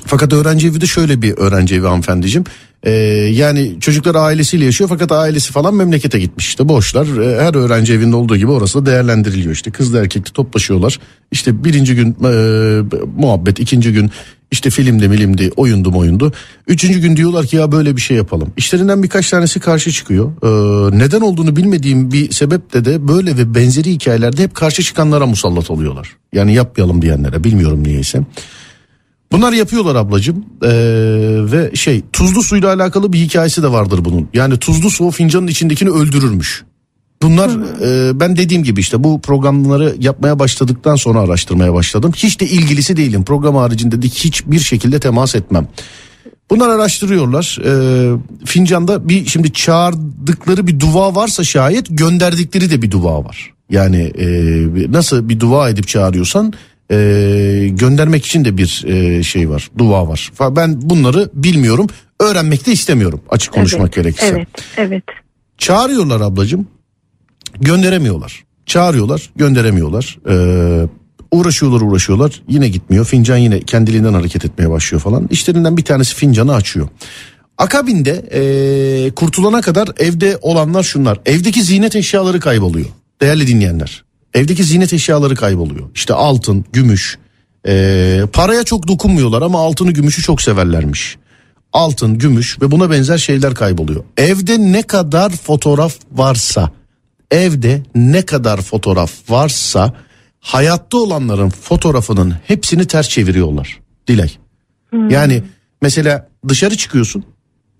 [0.05, 2.45] Fakat öğrenci evi de şöyle bir öğrenci evi hanımefendiciğim.
[2.83, 2.91] Ee,
[3.31, 7.21] yani çocuklar ailesiyle yaşıyor fakat ailesi falan memlekete gitmiş işte boşlar.
[7.21, 10.99] Ee, her öğrenci evinde olduğu gibi orası da değerlendiriliyor işte kızla erkekli toplaşıyorlar.
[11.31, 12.81] İşte birinci gün e,
[13.17, 14.11] muhabbet ikinci gün
[14.51, 16.33] işte filmde milimdi oyundu oyundu.
[16.67, 18.53] Üçüncü gün diyorlar ki ya böyle bir şey yapalım.
[18.57, 20.31] İşlerinden birkaç tanesi karşı çıkıyor.
[20.43, 25.71] Ee, neden olduğunu bilmediğim bir sebeple de böyle ve benzeri hikayelerde hep karşı çıkanlara musallat
[25.71, 26.15] oluyorlar.
[26.33, 28.21] Yani yapmayalım diyenlere bilmiyorum niyeyse.
[29.31, 30.69] Bunlar yapıyorlar ablacığım Ee,
[31.51, 34.27] ve şey tuzlu suyla alakalı bir hikayesi de vardır bunun.
[34.33, 36.63] Yani tuzlu su o fincanın içindekini öldürürmüş.
[37.21, 37.49] Bunlar
[37.81, 42.11] e, ben dediğim gibi işte bu programları yapmaya başladıktan sonra araştırmaya başladım.
[42.15, 43.23] Hiç de ilgilisi değilim.
[43.23, 45.67] Program haricinde de hiçbir şekilde temas etmem.
[46.49, 47.59] Bunlar araştırıyorlar.
[47.65, 47.73] E,
[48.45, 53.53] fincanda bir şimdi çağırdıkları bir dua varsa şayet gönderdikleri de bir dua var.
[53.69, 54.27] Yani e,
[54.91, 56.53] nasıl bir dua edip çağırıyorsan
[56.91, 56.97] e,
[57.71, 59.71] göndermek için de bir e, şey var.
[59.77, 60.31] Dua var.
[60.39, 61.87] Ben bunları bilmiyorum.
[62.19, 64.27] Öğrenmek de istemiyorum açık konuşmak evet, gerekirse.
[64.27, 65.03] Evet, evet.
[65.57, 66.67] Çağırıyorlar ablacığım.
[67.61, 68.43] Gönderemiyorlar.
[68.65, 70.17] Çağırıyorlar, gönderemiyorlar.
[70.29, 70.87] Ee,
[71.31, 72.41] uğraşıyorlar, uğraşıyorlar.
[72.47, 73.05] Yine gitmiyor.
[73.05, 75.27] Fincan yine kendiliğinden hareket etmeye başlıyor falan.
[75.31, 76.87] İşlerinden bir tanesi fincanı açıyor.
[77.57, 81.19] Akabinde ee, kurtulana kadar evde olanlar şunlar.
[81.25, 82.87] Evdeki ziynet eşyaları kayboluyor.
[83.21, 84.03] Değerli dinleyenler.
[84.35, 85.89] Evdeki ziynet eşyaları kayboluyor.
[85.95, 87.17] İşte altın, gümüş.
[87.67, 91.17] ee, paraya çok dokunmuyorlar ama altını, gümüşü çok severlermiş
[91.75, 94.03] altın, gümüş ve buna benzer şeyler kayboluyor.
[94.17, 96.71] Evde ne kadar fotoğraf varsa,
[97.31, 99.93] evde ne kadar fotoğraf varsa
[100.39, 103.79] hayatta olanların fotoğrafının hepsini ters çeviriyorlar.
[104.07, 104.31] Dilay.
[105.09, 105.43] Yani
[105.81, 107.25] mesela dışarı çıkıyorsun.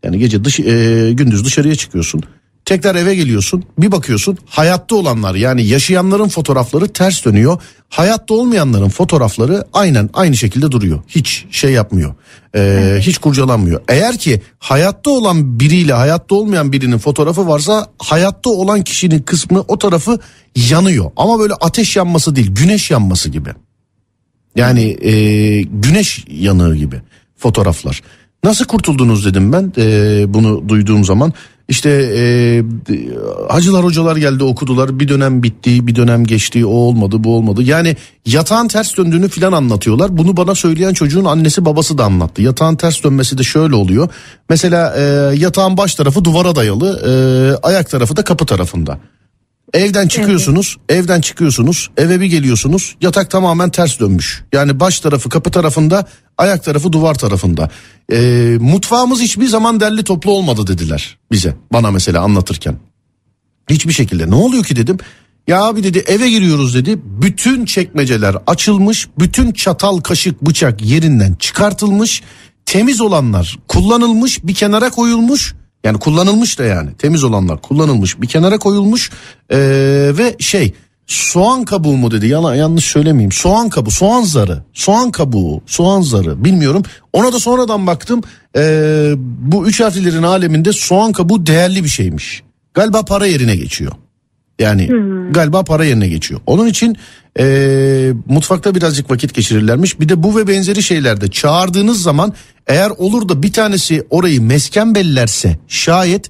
[0.04, 2.24] Yani gece dış, e, gündüz dışarıya çıkıyorsun.
[2.66, 3.64] Tekrar eve geliyorsun.
[3.78, 7.62] Bir bakıyorsun hayatta olanlar yani yaşayanların fotoğrafları ters dönüyor.
[7.90, 11.00] Hayatta olmayanların fotoğrafları aynen aynı şekilde duruyor.
[11.08, 12.16] Hiç şey yapmıyor.
[12.56, 13.82] Ee, hiç kurcalanmıyor.
[13.88, 19.78] Eğer ki hayatta olan biriyle hayatta olmayan birinin fotoğrafı varsa hayatta olan kişinin kısmı o
[19.78, 20.20] tarafı
[20.70, 21.12] yanıyor.
[21.16, 23.50] Ama böyle ateş yanması değil güneş yanması gibi.
[24.56, 25.12] Yani e,
[25.62, 27.02] güneş yanığı gibi
[27.38, 28.02] fotoğraflar.
[28.44, 31.34] Nasıl kurtuldunuz dedim ben e, bunu duyduğum zaman.
[31.68, 32.64] İşte e,
[33.50, 37.64] hacılar hocalar geldi okudular bir dönem bitti bir dönem geçti o olmadı bu olmadı.
[37.64, 40.18] Yani yatağın ters döndüğünü filan anlatıyorlar.
[40.18, 42.42] Bunu bana söyleyen çocuğun annesi babası da anlattı.
[42.42, 44.10] Yatağın ters dönmesi de şöyle oluyor.
[44.50, 45.02] Mesela e,
[45.38, 47.12] yatağın baş tarafı duvara dayalı e,
[47.68, 49.00] ayak tarafı da kapı tarafında.
[49.76, 54.44] Evden çıkıyorsunuz, evden çıkıyorsunuz, eve bir geliyorsunuz, yatak tamamen ters dönmüş.
[54.54, 56.06] Yani baş tarafı kapı tarafında,
[56.38, 57.70] ayak tarafı duvar tarafında.
[58.12, 62.76] Ee, mutfağımız hiçbir zaman derli toplu olmadı dediler bize, bana mesela anlatırken.
[63.70, 64.30] Hiçbir şekilde.
[64.30, 64.98] Ne oluyor ki dedim.
[65.48, 67.00] Ya abi dedi eve giriyoruz dedi.
[67.04, 72.24] Bütün çekmeceler açılmış, bütün çatal, kaşık, bıçak yerinden çıkartılmış.
[72.66, 75.56] Temiz olanlar kullanılmış, bir kenara koyulmuş.
[75.86, 76.90] Yani kullanılmış da yani.
[76.98, 78.22] Temiz olanlar kullanılmış.
[78.22, 79.12] Bir kenara koyulmuş
[79.52, 79.58] Ee,
[80.18, 80.74] ve şey
[81.08, 82.28] soğan kabuğu mu dedi?
[82.28, 83.32] Yalan yanlış söylemeyeyim.
[83.32, 84.64] Soğan kabuğu soğan zarı.
[84.74, 86.44] Soğan kabuğu soğan zarı.
[86.44, 86.84] Bilmiyorum.
[87.14, 88.22] Ona da sonradan baktım.
[88.58, 92.44] Ee, bu üç harflerin aleminde soğan kabuğu değerli bir şeymiş.
[92.74, 93.92] Galiba para yerine geçiyor.
[94.60, 94.90] Yani
[95.32, 96.40] galiba para yerine geçiyor.
[96.46, 96.98] Onun için
[97.40, 100.00] eee, mutfakta birazcık vakit geçirirlermiş.
[100.00, 102.34] Bir de bu ve benzeri şeylerde çağırdığınız zaman
[102.68, 106.30] eğer olur da bir tanesi orayı mesken bellerse şayet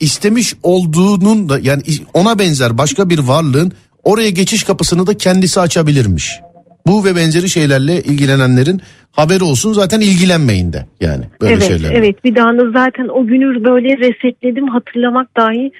[0.00, 1.82] istemiş olduğunun da yani
[2.14, 3.72] ona benzer başka bir varlığın
[4.04, 6.40] oraya geçiş kapısını da kendisi açabilirmiş.
[6.86, 8.80] Bu ve benzeri şeylerle ilgilenenlerin
[9.12, 11.98] haberi olsun zaten ilgilenmeyin de yani böyle evet, şeylerle.
[11.98, 12.24] evet.
[12.24, 14.68] Bir daha da zaten o günü böyle resetledim.
[14.68, 15.72] Hatırlamak dahi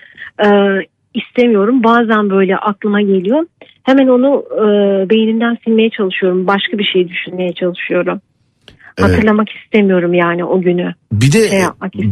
[0.44, 0.48] e,
[1.14, 1.84] istemiyorum.
[1.84, 3.46] Bazen böyle aklıma geliyor.
[3.86, 4.64] Hemen onu e,
[5.10, 6.46] beynimden silmeye çalışıyorum.
[6.46, 8.20] Başka bir şey düşünmeye çalışıyorum.
[8.98, 9.10] Evet.
[9.10, 10.94] Hatırlamak istemiyorum yani o günü.
[11.12, 11.60] Bir de şey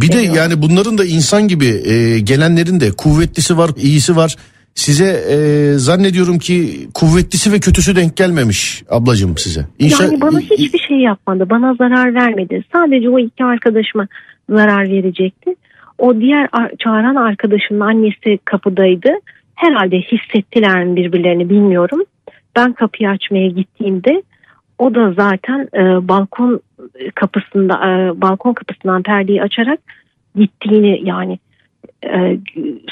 [0.00, 4.37] bir de yani bunların da insan gibi e, gelenlerin de kuvvetlisi var, iyisi var.
[4.74, 5.37] Size e,
[5.78, 9.66] zannediyorum ki kuvvetlisi ve kötüsü denk gelmemiş ablacığım size.
[9.78, 11.50] İnşa- Yani bana hiçbir şey yapmadı.
[11.50, 12.64] Bana zarar vermedi.
[12.72, 14.08] Sadece o iki arkadaşıma
[14.50, 15.54] zarar verecekti.
[15.98, 19.08] O diğer çağıran arkadaşımın annesi kapıdaydı.
[19.54, 22.02] Herhalde hissettiler mi birbirlerini bilmiyorum.
[22.56, 24.22] Ben kapıyı açmaya gittiğimde
[24.78, 26.60] o da zaten e, balkon
[27.14, 29.80] kapısında e, balkon kapısından perdeyi açarak
[30.36, 31.38] gittiğini yani
[32.04, 32.38] e,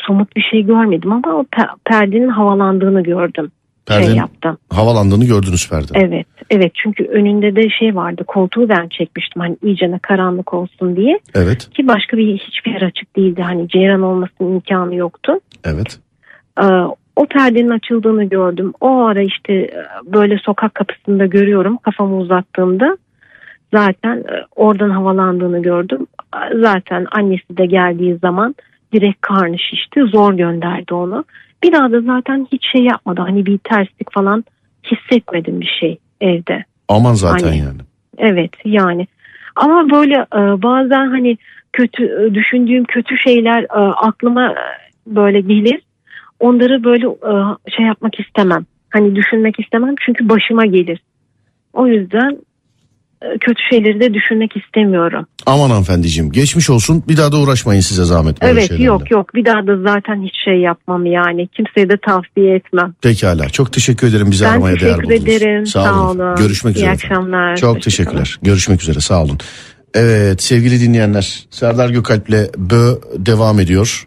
[0.07, 3.51] somut bir şey görmedim ama o pe- perdenin havalandığını gördüm.
[3.87, 4.59] Perdenin Şey yaptım.
[4.71, 5.93] havalandığını gördünüz perde.
[5.95, 11.19] Evet, evet çünkü önünde de şey vardı koltuğu ben çekmiştim hani iyicene karanlık olsun diye
[11.35, 15.33] Evet, ki başka bir hiçbir yer açık değildi hani ceyran olmasının imkanı yoktu.
[15.65, 15.99] evet.
[16.61, 16.65] Ee,
[17.17, 18.73] o perdenin açıldığını gördüm.
[18.81, 22.97] O ara işte e, böyle sokak kapısında görüyorum kafamı uzattığımda
[23.75, 26.07] zaten e, oradan havalandığını gördüm.
[26.55, 28.55] zaten annesi de geldiği zaman
[28.93, 30.01] direkt karnı şişti.
[30.13, 31.25] Zor gönderdi onu.
[31.63, 33.21] Bir daha da zaten hiç şey yapmadı.
[33.21, 34.45] Hani bir terslik falan
[34.93, 36.65] hissetmedim bir şey evde.
[36.89, 37.81] Aman zaten Hani- yani.
[38.19, 39.07] Evet yani.
[39.57, 41.39] Ama böyle e, bazen hani
[41.73, 44.55] kötü düşündüğüm kötü şeyler aklıma
[45.07, 45.81] böyle gelir.
[46.43, 47.33] Onları böyle e,
[47.77, 48.67] şey yapmak istemem.
[48.91, 51.03] Hani düşünmek istemem çünkü başıma gelir.
[51.73, 52.39] O yüzden
[53.23, 55.27] e, kötü şeyleri de düşünmek istemiyorum.
[55.47, 58.43] Aman hanımefendiciğim geçmiş olsun bir daha da uğraşmayın size zahmet.
[58.43, 58.85] böyle evet şeylerle.
[58.87, 61.49] yok yok bir daha da zaten hiç şey yapmam yani.
[61.49, 62.95] Kimseye de tavsiye etmem.
[63.03, 65.37] Pekala çok teşekkür ederim bizi ben aramaya değer teşekkür buldunuz.
[65.37, 65.67] ederim.
[65.67, 66.37] Sağ, olun.
[66.37, 66.91] Görüşmek İyi üzere.
[66.91, 67.57] akşamlar.
[67.57, 67.81] Çok Hoşçakalın.
[67.81, 68.39] teşekkürler.
[68.43, 69.39] Görüşmek üzere sağ olun.
[69.95, 74.07] Evet sevgili dinleyenler Serdar Gökalp'le Bö devam ediyor.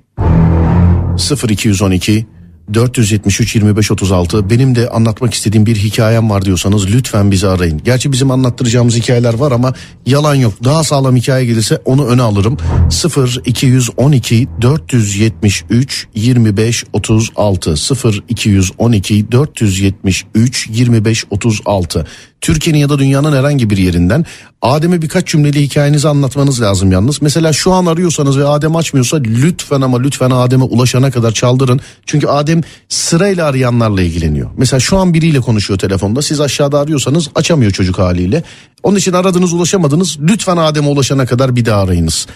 [1.18, 2.26] 0212
[2.74, 7.82] 473 25 36 benim de anlatmak istediğim bir hikayem var diyorsanız lütfen bizi arayın.
[7.86, 9.74] Gerçi bizim anlattıracağımız hikayeler var ama
[10.06, 10.54] yalan yok.
[10.64, 12.58] Daha sağlam hikaye gelirse onu öne alırım.
[12.90, 22.08] 0 212 473 25 36 0 212 473 25 36
[22.42, 24.26] Türkiye'nin ya da dünyanın herhangi bir yerinden
[24.62, 27.22] Adem'e birkaç cümleli hikayenizi anlatmanız lazım yalnız.
[27.22, 31.80] Mesela şu an arıyorsanız ve Adem açmıyorsa lütfen ama lütfen Adem'e ulaşana kadar çaldırın.
[32.06, 34.50] Çünkü Adem sırayla arayanlarla ilgileniyor.
[34.58, 36.22] Mesela şu an biriyle konuşuyor telefonda.
[36.22, 38.44] Siz aşağıda arıyorsanız açamıyor çocuk haliyle.
[38.84, 40.18] Onun için aradınız ulaşamadınız.
[40.20, 42.28] Lütfen Adem'e ulaşana kadar bir daha arayınız.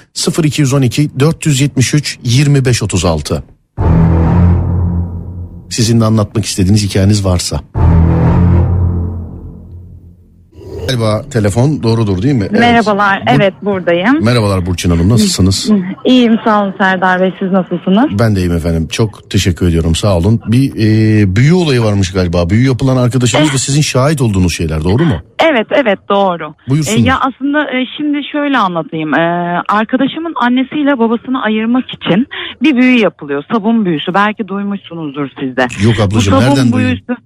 [0.44, 3.44] 0212 473 25 36
[5.70, 7.62] Sizin de anlatmak istediğiniz hikayeniz varsa.
[10.90, 12.48] Galiba telefon doğrudur değil mi?
[12.52, 12.60] Evet.
[12.60, 14.26] Merhabalar, Bu- evet buradayım.
[14.26, 15.72] Merhabalar Burçin Hanım nasılsınız?
[16.06, 18.20] İyiyim sağ olun Serdar Bey, siz nasılsınız?
[18.20, 18.88] Ben de iyiyim efendim.
[18.92, 20.42] Çok teşekkür ediyorum sağ olun.
[20.48, 22.50] Bir e, büyü olayı varmış galiba.
[22.50, 25.16] Büyü yapılan arkadaşınız da sizin şahit olduğunuz şeyler doğru mu?
[25.40, 26.54] Evet, evet doğru.
[26.70, 26.98] Buyursunlar.
[26.98, 29.14] E, ya aslında e, şimdi şöyle anlatayım.
[29.14, 29.22] E,
[29.70, 32.28] arkadaşımın annesiyle babasını ayırmak için
[32.64, 33.44] bir büyü yapılıyor.
[33.54, 34.14] Sabun büyüsü.
[34.14, 35.68] Belki duymuşsunuzdur siz de.
[35.84, 37.18] Yok ablacığım nereden duydun?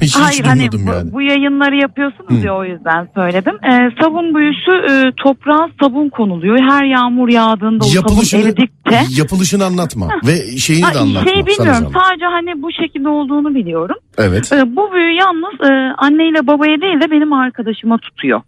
[0.00, 1.12] Hiç, Hayır hiç hani bu, yani.
[1.12, 2.46] bu yayınları yapıyorsunuz Hı.
[2.46, 3.54] ya o yüzden söyledim.
[3.64, 6.58] E, sabun büyüsü e, toprağa sabun konuluyor.
[6.58, 9.00] Her yağmur yağdığında o sabun Yapılışını, eridikçe.
[9.20, 11.30] yapılışını anlatma ve şeyini de anlatma.
[11.30, 12.02] şey Sana bilmiyorum zahmet.
[12.02, 13.96] sadece hani bu şekilde olduğunu biliyorum.
[14.18, 14.52] Evet.
[14.52, 18.40] Ee, bu büyü yalnız e, anneyle babaya değil de benim arkadaşıma tutuyor.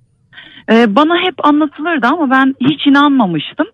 [0.72, 3.66] Ee, bana hep anlatılırdı ama ben hiç inanmamıştım.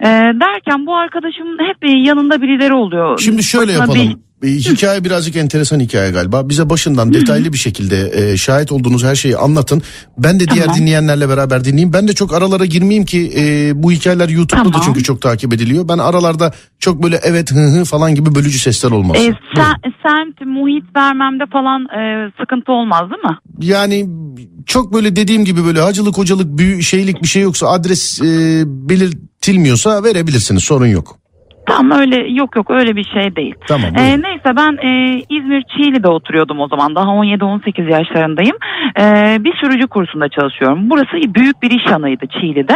[0.00, 0.06] Ee,
[0.40, 3.18] derken bu arkadaşımın hep yanında birileri oluyor.
[3.18, 4.22] Şimdi şöyle Başına yapalım.
[4.42, 6.48] E, Hikaye birazcık enteresan hikaye galiba.
[6.48, 9.82] Bize başından detaylı bir şekilde e, şahit olduğunuz her şeyi anlatın.
[10.18, 10.80] Ben de diğer Tamam.
[10.80, 11.92] dinleyenlerle beraber dinleyeyim.
[11.92, 14.82] Ben de çok aralara girmeyeyim ki e, bu hikayeler YouTube'da da Tamam.
[14.86, 15.88] çünkü çok takip ediliyor.
[15.88, 19.16] Ben aralarda çok böyle evet hı hı falan gibi bölücü sesler olmaz.
[19.16, 19.36] Ee, Buyurun.
[19.56, 19.74] sen,
[20.06, 23.66] semt, muhit vermemde falan e, sıkıntı olmaz değil mi?
[23.66, 24.06] Yani
[24.66, 30.04] çok böyle dediğim gibi böyle hacılık hocalık büyü şeylik bir şey yoksa adres e, belirtilmiyorsa
[30.04, 31.21] verebilirsiniz sorun yok.
[31.66, 33.54] Tam öyle yok yok öyle bir şey değil.
[33.68, 33.90] Tamam.
[33.96, 38.56] Ee, neyse ben e, İzmir Çiğli'de oturuyordum o zaman daha 17-18 yaşlarındayım.
[39.00, 40.90] Ee, bir sürücü kursunda çalışıyorum.
[40.90, 42.74] Burası büyük bir iş yanıydı Çiğli'de.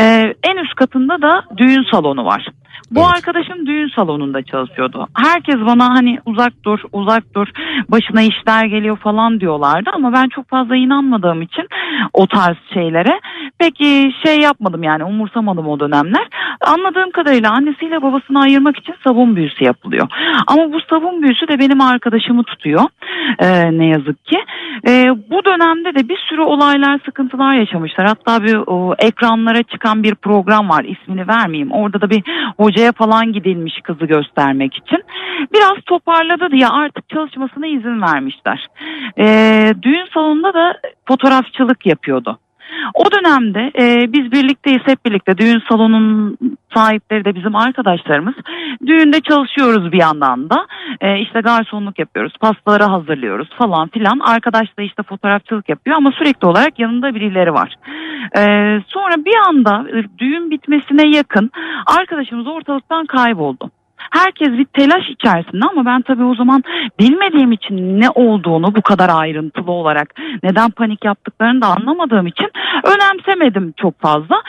[0.00, 2.46] Ee, en üst katında da düğün salonu var.
[2.94, 3.10] Bu Evet.
[3.16, 5.06] arkadaşım düğün salonunda çalışıyordu.
[5.16, 7.46] Herkes bana hani uzak dur uzak dur
[7.88, 11.64] başına işler geliyor falan diyorlardı ama ben çok fazla inanmadığım için
[12.12, 13.20] o tarz şeylere
[13.58, 16.28] peki şey yapmadım yani umursamadım o dönemler.
[16.60, 20.08] Anladığım kadarıyla annesiyle babasını ayırmak için sabun büyüsü yapılıyor.
[20.46, 22.82] Ama bu sabun büyüsü de benim arkadaşımı tutuyor
[23.38, 24.38] Ee, ne yazık ki.
[24.88, 28.06] Ee, bu dönemde de bir sürü olaylar sıkıntılar yaşamışlar.
[28.06, 31.72] Hatta bir o, ekranlara çıkan bir program var ismini vermeyeyim.
[31.72, 32.22] Orada da bir
[32.82, 34.98] hocaya falan gidilmiş kızı göstermek için.
[35.54, 38.66] Biraz toparladı diye artık çalışmasına izin vermişler.
[39.18, 40.74] Ee, düğün salonunda da
[41.08, 42.38] fotoğrafçılık yapıyordu.
[42.94, 46.38] O dönemde e, biz birlikteyiz hep birlikte düğün salonunun
[46.74, 48.34] sahipleri de bizim arkadaşlarımız.
[48.86, 50.66] Düğünde çalışıyoruz bir yandan da
[51.00, 54.18] e, işte garsonluk yapıyoruz pastaları hazırlıyoruz falan filan.
[54.18, 57.74] Arkadaş da işte fotoğrafçılık yapıyor ama sürekli olarak yanında birileri var.
[58.36, 58.42] E,
[58.86, 61.50] sonra bir anda e, düğün bitmesine yakın
[61.86, 63.70] arkadaşımız ortalıktan kayboldu.
[64.12, 66.62] Herkes bir telaş içerisinde ama ben tabii o zaman
[67.00, 72.50] bilmediğim için ne olduğunu bu kadar ayrıntılı olarak neden panik yaptıklarını da anlamadığım için
[72.84, 74.42] önemsemedim çok fazla.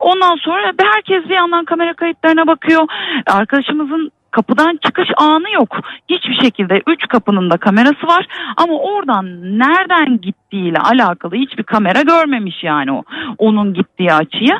[0.00, 2.86] Ondan sonra herkes bir yandan kamera kayıtlarına bakıyor.
[3.26, 5.76] Arkadaşımızın kapıdan çıkış anı yok.
[6.08, 9.26] Hiçbir şekilde üç kapının da kamerası var ama oradan
[9.58, 13.02] nereden gittiğiyle alakalı hiçbir kamera görmemiş yani o
[13.38, 14.56] onun gittiği açıyı.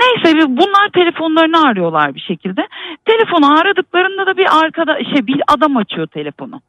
[0.00, 2.68] Neyse bunlar telefonlarını arıyorlar bir şekilde.
[3.04, 6.60] Telefonu aradıklarında da bir arkada şey bir adam açıyor telefonu.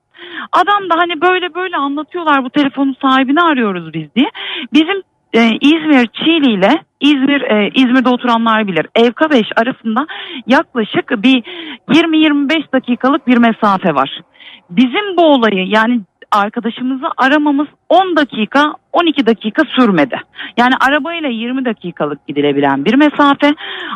[0.51, 4.29] Adam da hani böyle böyle anlatıyorlar bu telefonun sahibini arıyoruz biz diye.
[4.73, 5.01] Bizim
[5.33, 8.87] e, İzmir Çiğli ile İzmir e, İzmir'de oturanlar bilir.
[8.95, 10.07] Evka 5 arasında
[10.47, 11.43] yaklaşık bir
[11.89, 14.21] 20-25 dakikalık bir mesafe var.
[14.69, 20.21] Bizim bu olayı yani arkadaşımızı aramamız 10 dakika 12 dakika sürmedi.
[20.57, 23.51] Yani arabayla 20 dakikalık gidilebilen bir mesafe.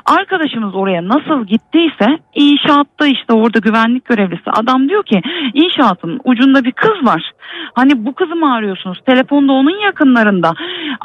[0.06, 5.22] Arkadaşımız oraya nasıl gittiyse inşaatta işte orada güvenlik görevlisi adam diyor ki
[5.54, 7.32] inşaatın ucunda bir kız var.
[7.74, 8.98] Hani bu kızı mı arıyorsunuz?
[9.06, 10.54] Telefonda onun yakınlarında.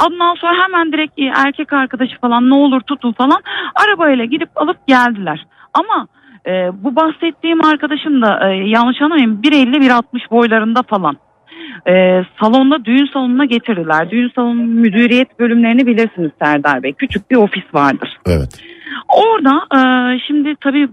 [0.06, 3.42] Ondan sonra hemen direkt e, erkek arkadaşı falan ne olur tutun falan
[3.74, 5.46] arabayla gidip alıp geldiler.
[5.74, 6.06] Ama
[6.46, 6.52] e,
[6.84, 11.16] bu bahsettiğim arkadaşım da e, yanlış anlamayın 1.50-1.60 boylarında falan.
[11.88, 14.10] E, salonda düğün salonuna getirdiler.
[14.10, 16.92] Düğün salonu müdüriyet bölümlerini bilirsiniz Serdar Bey.
[16.92, 18.18] Küçük bir ofis vardır.
[18.26, 18.62] Evet.
[19.08, 19.80] Orada e,
[20.26, 20.88] şimdi tabii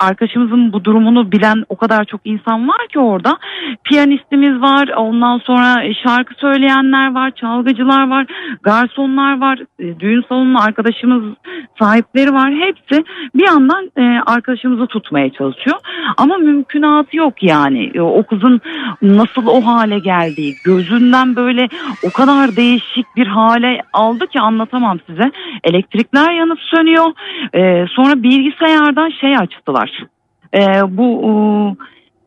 [0.00, 3.36] arkadaşımızın bu durumunu bilen o kadar çok insan var ki orada.
[3.84, 8.26] Piyanistimiz var, ondan sonra şarkı söyleyenler var, çalgıcılar var,
[8.62, 11.34] garsonlar var, e, düğün salonunun arkadaşımız
[11.78, 12.52] sahipleri var.
[12.52, 13.04] Hepsi
[13.34, 15.76] bir yandan e, arkadaşımızı tutmaya çalışıyor.
[16.16, 17.90] Ama mümkünatı yok yani.
[17.94, 18.60] E, o kızın
[19.02, 21.68] nasıl o hale geldiği, gözünden böyle
[22.02, 25.32] o kadar değişik bir hale aldı ki anlatamam size.
[25.64, 27.06] Elektrikler yanıp sönüyor.
[27.54, 30.06] E, sonra bilgisayardan şey açtılar.
[30.54, 30.60] E,
[30.96, 31.76] bu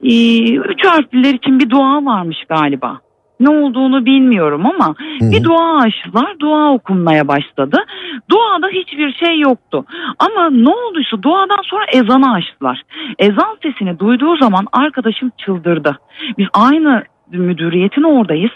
[0.04, 3.00] e, üç harfliler için bir dua varmış galiba.
[3.40, 6.40] Ne olduğunu bilmiyorum ama Hı bir dua açtılar.
[6.40, 7.78] Dua okunmaya başladı.
[8.32, 9.86] Duada hiçbir şey yoktu.
[10.20, 12.82] Ama ne olduysa duadan sonra ezanı açtılar.
[13.20, 16.00] Ezan sesini duyduğu zaman arkadaşım çıldırdı.
[16.38, 18.52] Biz aynı müdüriyetin oradayız.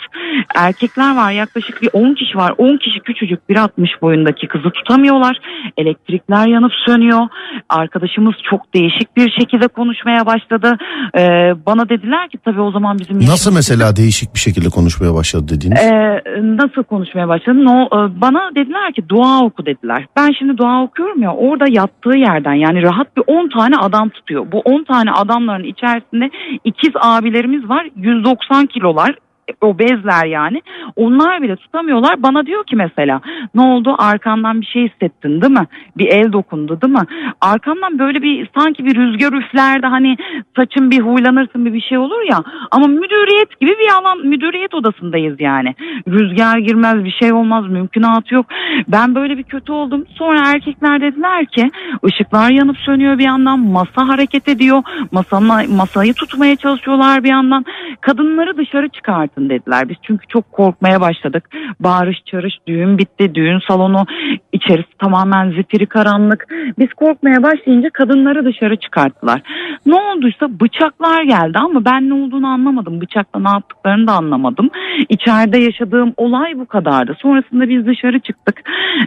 [0.55, 2.53] Erkekler var yaklaşık bir 10 kişi var.
[2.57, 5.39] 10 kişi küçücük 1.60 boyundaki kızı tutamıyorlar.
[5.77, 7.27] Elektrikler yanıp sönüyor.
[7.69, 10.77] Arkadaşımız çok değişik bir şekilde konuşmaya başladı.
[11.17, 15.45] Ee, bana dediler ki tabii o zaman bizim Nasıl mesela değişik bir şekilde konuşmaya başladı
[15.55, 15.79] dediğiniz?
[15.83, 17.65] ee, nasıl konuşmaya başladı?
[17.65, 20.05] No, e, bana dediler ki dua oku dediler.
[20.17, 24.51] Ben şimdi dua okuyorum ya orada yattığı yerden yani rahat bir 10 tane adam tutuyor.
[24.51, 26.29] Bu 10 tane adamların içerisinde
[26.63, 29.19] ikiz abilerimiz var 190 kilolar
[29.61, 30.61] obezler yani.
[30.95, 32.23] Onlar bile tutamıyorlar.
[32.23, 33.21] Bana diyor ki mesela
[33.55, 35.67] ne oldu arkandan bir şey hissettin değil mi?
[35.97, 37.05] Bir el dokundu değil mi?
[37.41, 40.17] Arkamdan böyle bir sanki bir rüzgar üflerdi hani
[40.55, 42.43] saçın bir huylanırsın bir bir şey olur ya.
[42.71, 45.75] Ama müdüriyet gibi bir alan müdüriyet odasındayız yani.
[46.07, 48.45] Rüzgar girmez bir şey olmaz mümkünatı yok.
[48.87, 50.05] Ben böyle bir kötü oldum.
[50.15, 51.71] Sonra erkekler dediler ki
[52.05, 54.83] ışıklar yanıp sönüyor bir yandan masa hareket ediyor.
[55.11, 57.65] Masanın, masayı tutmaya çalışıyorlar bir yandan.
[58.01, 59.89] Kadınları dışarı çıkartın dediler.
[59.89, 61.49] Biz çünkü çok korkmaya başladık.
[61.79, 63.35] Bağırış çağırış düğün bitti.
[63.35, 64.05] Düğün salonu
[64.51, 66.47] içerisi tamamen zifiri karanlık.
[66.79, 69.41] Biz korkmaya başlayınca kadınları dışarı çıkarttılar.
[69.85, 73.01] Ne olduysa bıçaklar geldi ama ben ne olduğunu anlamadım.
[73.01, 74.69] Bıçakla ne yaptıklarını da anlamadım.
[75.09, 77.17] İçeride yaşadığım olay bu kadardı.
[77.21, 78.61] Sonrasında biz dışarı çıktık.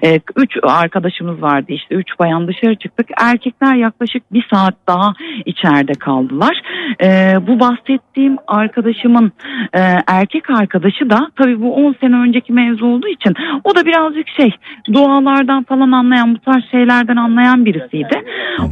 [0.04, 1.94] Ee, üç arkadaşımız vardı işte.
[1.94, 3.08] Üç bayan dışarı çıktık.
[3.22, 5.12] Erkekler yaklaşık bir saat daha
[5.46, 6.62] içeride kaldılar.
[7.02, 9.32] Ee, bu bahsettiğim arkadaşımın
[9.74, 9.80] e,
[10.24, 13.34] erkek arkadaşı da tabii bu 10 sene önceki mevzu olduğu için
[13.64, 14.50] o da birazcık şey
[14.92, 18.22] dualardan falan anlayan bu tarz şeylerden anlayan birisiydi.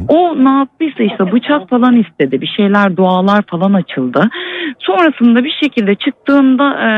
[0.07, 2.41] O ne yaptıysa işte bıçak falan istedi.
[2.41, 4.29] Bir şeyler dualar falan açıldı.
[4.79, 6.89] Sonrasında bir şekilde çıktığında e,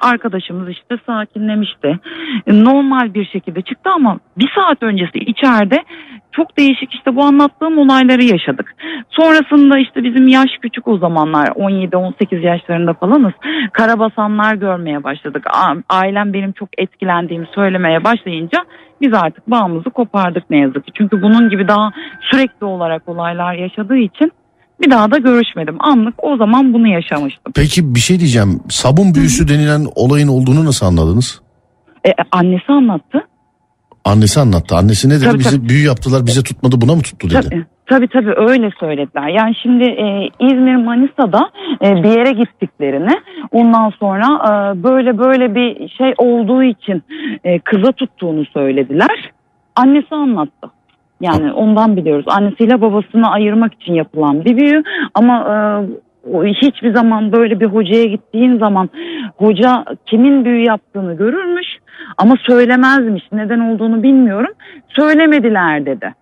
[0.00, 1.98] arkadaşımız işte sakinlemişti.
[2.46, 5.84] E, normal bir şekilde çıktı ama bir saat öncesi içeride
[6.32, 8.74] çok değişik işte bu anlattığım olayları yaşadık.
[9.10, 13.32] Sonrasında işte bizim yaş küçük o zamanlar 17-18 yaşlarında falanız.
[13.72, 15.46] Karabasanlar görmeye başladık.
[15.88, 18.58] Ailem benim çok etkilendiğimi söylemeye başlayınca
[19.00, 20.92] biz artık bağımızı kopardık ne yazık ki.
[20.94, 21.90] Çünkü bunun gibi daha
[22.30, 24.32] sürekli olarak olaylar yaşadığı için
[24.80, 25.76] bir daha da görüşmedim.
[25.80, 27.52] Anlık o zaman bunu yaşamıştım.
[27.56, 28.60] Peki bir şey diyeceğim.
[28.68, 31.42] Sabun büyüsü denilen olayın olduğunu nasıl anladınız?
[32.06, 33.26] E, annesi anlattı.
[34.04, 34.76] Annesi anlattı.
[34.76, 35.24] Annesi ne dedi?
[35.24, 37.40] Tabii, Bize büyü yaptılar bize tutmadı buna mı tuttu dedi.
[37.50, 37.64] Tabii.
[37.86, 39.28] Tabii tabii öyle söylediler.
[39.28, 41.50] Yani şimdi e, İzmir Manisa'da
[41.84, 43.12] e, bir yere gittiklerini
[43.52, 47.02] ondan sonra e, böyle böyle bir şey olduğu için
[47.44, 49.32] e, kıza tuttuğunu söylediler.
[49.76, 50.70] Annesi anlattı.
[51.20, 52.24] Yani ondan biliyoruz.
[52.28, 54.82] Annesiyle babasını ayırmak için yapılan bir büyü
[55.14, 58.90] ama e, hiçbir zaman böyle bir hocaya gittiğin zaman
[59.36, 61.66] hoca kimin büyü yaptığını görürmüş
[62.18, 63.22] ama söylemezmiş.
[63.32, 64.52] Neden olduğunu bilmiyorum.
[64.88, 66.14] Söylemediler dedi.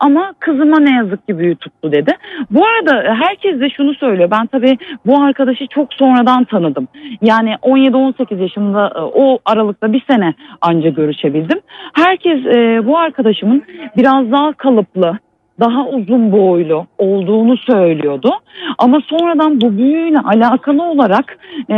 [0.00, 2.12] Ama kızıma ne yazık ki büyü tuttu dedi.
[2.50, 4.30] Bu arada herkes de şunu söylüyor.
[4.30, 6.88] Ben tabii bu arkadaşı çok sonradan tanıdım.
[7.22, 11.60] Yani 17-18 yaşında e, o aralıkta bir sene anca görüşebildim.
[11.92, 13.62] Herkes e, bu arkadaşımın
[13.96, 15.18] biraz daha kalıplı,
[15.60, 18.30] daha uzun boylu olduğunu söylüyordu.
[18.78, 21.38] Ama sonradan bu büyüyle alakalı olarak
[21.70, 21.74] e,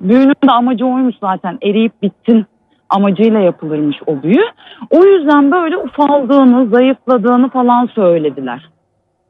[0.00, 2.46] büyünün de amacı oymuş zaten eriyip bitsin
[2.90, 4.44] amacıyla yapılırmış o büyü.
[4.90, 8.68] O yüzden böyle ufaldığını, zayıfladığını falan söylediler.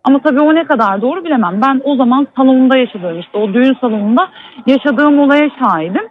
[0.05, 1.61] Ama tabii o ne kadar doğru bilemem.
[1.63, 4.29] Ben o zaman salonunda yaşadığım işte o düğün salonunda
[4.67, 6.09] yaşadığım olaya şahidim.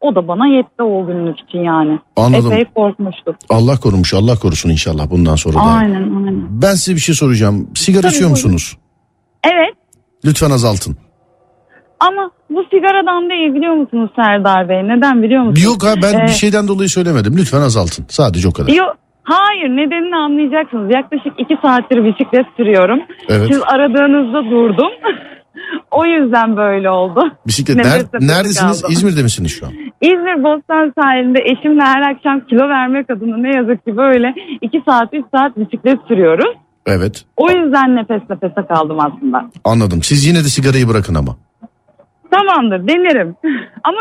[0.00, 1.98] O da bana yetti o günlük için yani.
[2.16, 2.52] Anladım.
[2.52, 3.36] Epey korkmuştuk.
[3.50, 5.60] Allah korumuş Allah korusun inşallah bundan sonra da.
[5.60, 6.62] Aynen aynen.
[6.62, 7.70] Ben size bir şey soracağım.
[7.74, 8.78] Sigara Tabii, içiyor musunuz?
[9.44, 9.74] Evet
[10.24, 10.96] Lütfen azaltın.
[12.08, 14.82] Ama bu sigaradan değil biliyor musunuz Serdar Bey?
[14.88, 15.64] Neden biliyor musunuz?
[15.64, 17.34] Yok ha ben Ee, bir şeyden dolayı söylemedim.
[17.38, 18.04] Lütfen azaltın.
[18.08, 18.72] Sadece o kadar.
[18.72, 18.96] Yok.
[19.22, 20.94] Hayır nedenini anlayacaksınız.
[20.94, 23.00] Yaklaşık iki saattir bisiklet sürüyorum.
[23.28, 23.48] Evet.
[23.52, 24.90] Siz aradığınızda durdum.
[25.90, 27.20] o yüzden böyle oldu.
[27.46, 28.82] Bisiklet ner- neredesiniz?
[28.82, 28.92] kaldım.
[28.92, 29.72] İzmir'de misiniz şu an?
[30.00, 35.08] İzmir Bostan sahilinde eşimle her akşam kilo vermek adına ne yazık ki böyle iki saat
[35.14, 36.54] üç saat bisiklet sürüyoruz.
[36.86, 37.24] Evet.
[37.36, 39.50] O yüzden nefes nefese kaldım aslında.
[39.64, 40.02] Anladım.
[40.02, 41.36] Siz yine de sigarayı bırakın ama.
[42.36, 43.36] Tamamdır denerim.
[43.84, 43.98] Ama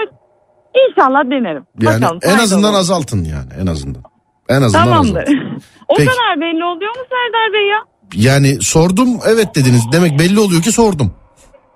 [0.89, 1.63] inşallah denerim.
[1.81, 2.79] Yani Bakalım, en azından olur.
[2.79, 4.03] azaltın yani en azından.
[4.49, 5.11] En azından Tamamdır.
[5.21, 5.61] azaltın.
[5.87, 6.09] o Peki.
[6.09, 7.77] kadar belli oluyor mu Serdar Bey ya?
[8.15, 9.81] Yani sordum evet dediniz.
[9.91, 11.11] Demek belli oluyor ki sordum.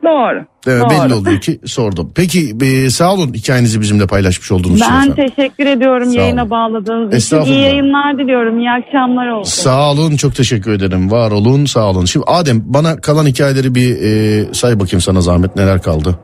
[0.04, 0.46] Doğru.
[0.68, 0.90] Evet, Doğru.
[0.90, 2.12] belli oluyor ki sordum.
[2.16, 5.16] Peki e, sağ olun hikayenizi bizimle paylaşmış olduğunuz için Ben efendim.
[5.36, 6.52] teşekkür ediyorum Sağ yayına olun.
[6.52, 7.42] bağladığınız için.
[7.42, 8.60] İyi yayınlar diliyorum.
[8.60, 9.62] İyi akşamlar olsun.
[9.64, 11.12] Sağ olun çok teşekkür ederim.
[11.12, 12.06] Var olun sağ olun.
[12.06, 16.20] Şimdi Adem bana kalan hikayeleri bir e, say bakayım sana zahmet neler kaldı.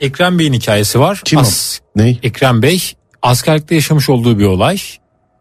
[0.00, 1.20] Ekrem Bey'in hikayesi var.
[1.24, 1.42] Kim o?
[1.42, 2.18] As- Ney?
[2.22, 2.82] Ekrem Bey
[3.22, 4.78] askerlikte yaşamış olduğu bir olay.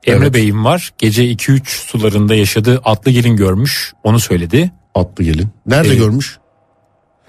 [0.03, 0.33] Emre Evet.
[0.33, 0.91] Bey'im var.
[0.97, 3.93] Gece 2-3 sularında yaşadığı atlı gelin görmüş.
[4.03, 4.71] Onu söyledi.
[4.95, 5.47] Atlı gelin.
[5.65, 6.37] Nerede Ee, görmüş?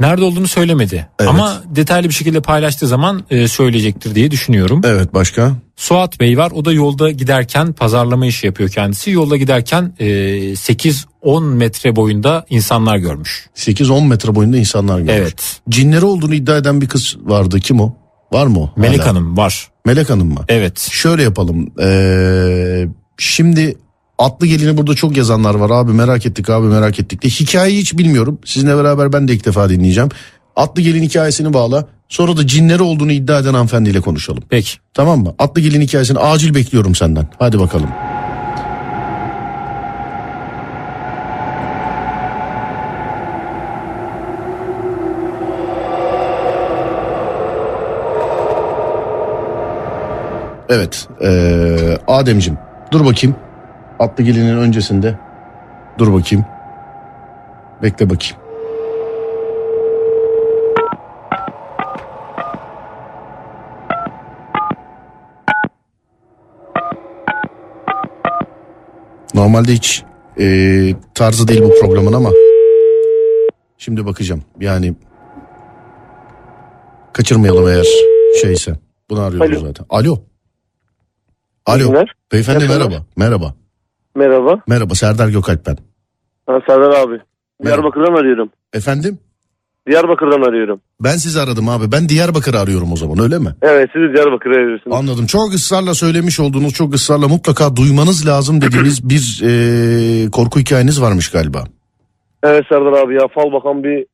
[0.01, 1.09] Nerede olduğunu söylemedi.
[1.19, 1.31] Evet.
[1.31, 4.81] Ama detaylı bir şekilde paylaştığı zaman e, söyleyecektir diye düşünüyorum.
[4.85, 5.53] Evet başka?
[5.77, 6.51] Suat Bey var.
[6.51, 9.11] O da yolda giderken pazarlama işi yapıyor kendisi.
[9.11, 10.07] Yolda giderken e,
[10.53, 13.47] 8-10 metre boyunda insanlar görmüş.
[13.57, 15.15] 8-10 metre boyunda insanlar görmüş.
[15.15, 15.61] Evet.
[15.69, 17.61] Cinleri olduğunu iddia eden bir kız vardı.
[17.61, 17.95] Kim o?
[18.33, 18.71] Var mı o?
[18.77, 19.09] Melek Hala?
[19.09, 19.69] Hanım var.
[19.87, 20.45] Melek Hanım mı?
[20.49, 20.79] Evet.
[20.91, 21.73] Şöyle yapalım.
[21.83, 22.89] Ee,
[23.19, 23.77] şimdi
[24.19, 25.71] atlı gelini burada çok yazanlar var.
[25.71, 27.31] Abi merak ettik abi merak ettik diye.
[27.31, 28.39] Hikayeyi hiç bilmiyorum.
[28.45, 30.09] Sizinle beraber ben de ilk defa dinleyeceğim.
[30.57, 31.87] Atlı gelin hikayesini bağla.
[32.09, 34.43] Sonra da cinleri olduğunu iddia eden hanımefendiyle konuşalım.
[34.49, 34.77] Peki.
[34.95, 35.35] Tamam mı?
[35.39, 37.29] Atlı gelin hikayesini acil bekliyorum senden.
[37.39, 37.89] Hadi bakalım.
[50.69, 51.09] Evet.
[51.23, 52.59] Ee, Ademcim
[52.93, 53.37] dur bakayım.
[53.99, 55.19] Atlı gelinin öncesinde.
[55.99, 56.45] Dur bakayım.
[57.83, 58.37] Bekle bakayım.
[69.35, 70.05] Normalde hiç
[70.41, 72.31] e, tarzı değil bu programın ama
[73.79, 74.43] şimdi bakacağım.
[74.61, 74.95] Yani
[77.13, 77.87] kaçırmayalım eğer
[78.43, 78.73] şeyse.
[79.11, 79.67] Bunu arıyoruz Alo.
[79.67, 79.87] zaten.
[79.89, 80.19] Alo.
[81.67, 82.05] Alo.
[82.33, 82.95] Beyefendi merhaba.
[83.17, 83.55] Merhaba.
[84.17, 84.61] Merhaba.
[84.69, 85.77] Merhaba Serdar Gökalp ben.
[86.49, 87.21] Ben Serdar abi.
[87.65, 88.51] Diyarbakır'dan arıyorum.
[88.73, 89.19] Efendim?
[89.89, 90.81] Diyarbakır'dan arıyorum.
[91.01, 91.93] Ben sizi aradım abi.
[91.93, 93.55] Ben Diyarbakır'ı arıyorum o zaman öyle mi?
[93.63, 94.97] Evet sizi Diyarbakır'a arıyorsunuz.
[94.97, 95.27] Anladım.
[95.27, 101.31] Çok ısrarla söylemiş olduğunuz, çok ısrarla mutlaka duymanız lazım dediğiniz bir e, korku hikayeniz varmış
[101.31, 101.65] galiba.
[102.43, 104.07] Evet Serdar abi ya fal bakan bir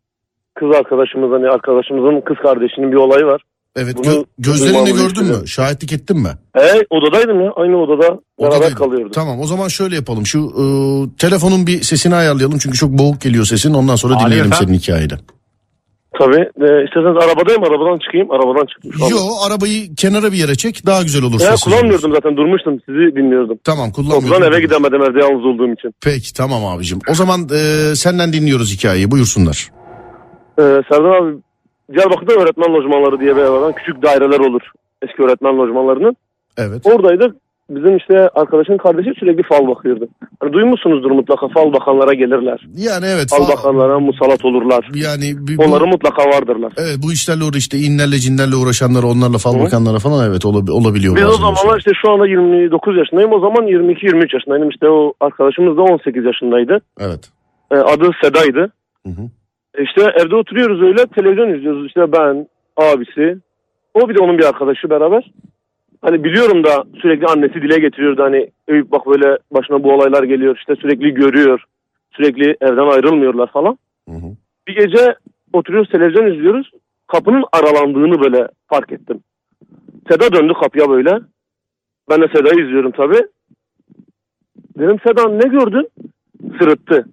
[0.55, 3.43] kız arkadaşımız hani arkadaşımızın kız kardeşinin bir olayı var.
[3.77, 5.47] Evet Bunu gö- gözlerinle gördün mü?
[5.49, 6.29] Şahitlik ettin mi?
[6.59, 8.03] E odadaydım ya aynı odada
[8.41, 8.75] beraber Odadaydın.
[8.75, 9.13] kalıyorduk.
[9.13, 10.27] Tamam o zaman şöyle yapalım.
[10.27, 10.65] Şu e,
[11.19, 13.75] telefonun bir sesini ayarlayalım çünkü çok boğuk geliyor sesin.
[13.75, 14.67] Ondan sonra Alo dinleyelim efendim.
[14.69, 15.13] senin hikayeni.
[16.19, 18.67] Tabii e, isterseniz arabadayım arabadan çıkayım arabadan
[19.05, 19.09] an.
[19.11, 19.17] Yo
[19.47, 21.41] arabayı kenara bir yere çek daha güzel olur.
[21.41, 23.59] Ya kullanmıyordum zaten durmuştum sizi dinliyordum.
[23.65, 24.53] Tamam Okuldan kullanmıyorum.
[24.55, 25.95] eve gidemedim evde yalnız olduğum için.
[26.05, 26.99] Peki tamam abicim.
[27.11, 29.71] O zaman e, senden dinliyoruz hikayeyi buyursunlar.
[30.59, 31.37] Ee, Serdar abi
[31.93, 33.75] Diyarbakır'da öğretmen lojmanları diye var.
[33.75, 34.63] Küçük daireler olur
[35.03, 36.17] eski öğretmen lojmanlarının.
[36.59, 36.87] Evet.
[36.87, 37.37] Oradaydık.
[37.71, 40.09] Bizim işte arkadaşın kardeşi sürekli fal bakıyordu.
[40.41, 42.67] Hani duymuşsunuzdur mutlaka fal bakanlara gelirler.
[42.77, 43.27] Yani evet.
[43.31, 44.91] Fal fa- bakanlara musallat olurlar.
[44.95, 46.73] Yani bu, Onların mutlaka vardırlar.
[46.77, 49.65] evet, bu işlerle uğra işte inlerle cinlerle uğraşanlar onlarla fal Hı.
[49.65, 51.17] bakanlara falan evet olab- olabiliyor.
[51.17, 53.33] Biz o zamanlar işte şu anda 29 yaşındayım.
[53.33, 54.69] O zaman 22-23 yaşındaydım.
[54.71, 56.81] İşte o arkadaşımız da 18 yaşındaydı.
[57.01, 57.31] Evet.
[57.73, 58.73] Ee, adı Seda'ydı.
[59.07, 59.23] Hı hı.
[59.79, 61.87] İşte evde oturuyoruz öyle televizyon izliyoruz.
[61.87, 62.47] İşte ben,
[62.77, 63.39] abisi,
[63.95, 65.31] o bir de onun bir arkadaşı beraber.
[66.03, 70.57] Hani biliyorum da sürekli annesi dile getiriyordu hani Eyüp bak böyle başına bu olaylar geliyor
[70.57, 71.65] işte sürekli görüyor.
[72.11, 73.79] Sürekli evden ayrılmıyorlar falan.
[74.09, 74.37] Hı hı.
[74.69, 75.15] Bir gece
[75.53, 76.71] oturuyoruz televizyon izliyoruz.
[77.07, 79.21] Kapının aralandığını böyle fark ettim.
[80.11, 81.19] Seda döndü kapıya böyle.
[82.11, 83.23] Ben de Seda'yı izliyorum tabii.
[84.79, 85.89] Dedim Seda ne gördün?
[86.59, 87.05] Sırıttı.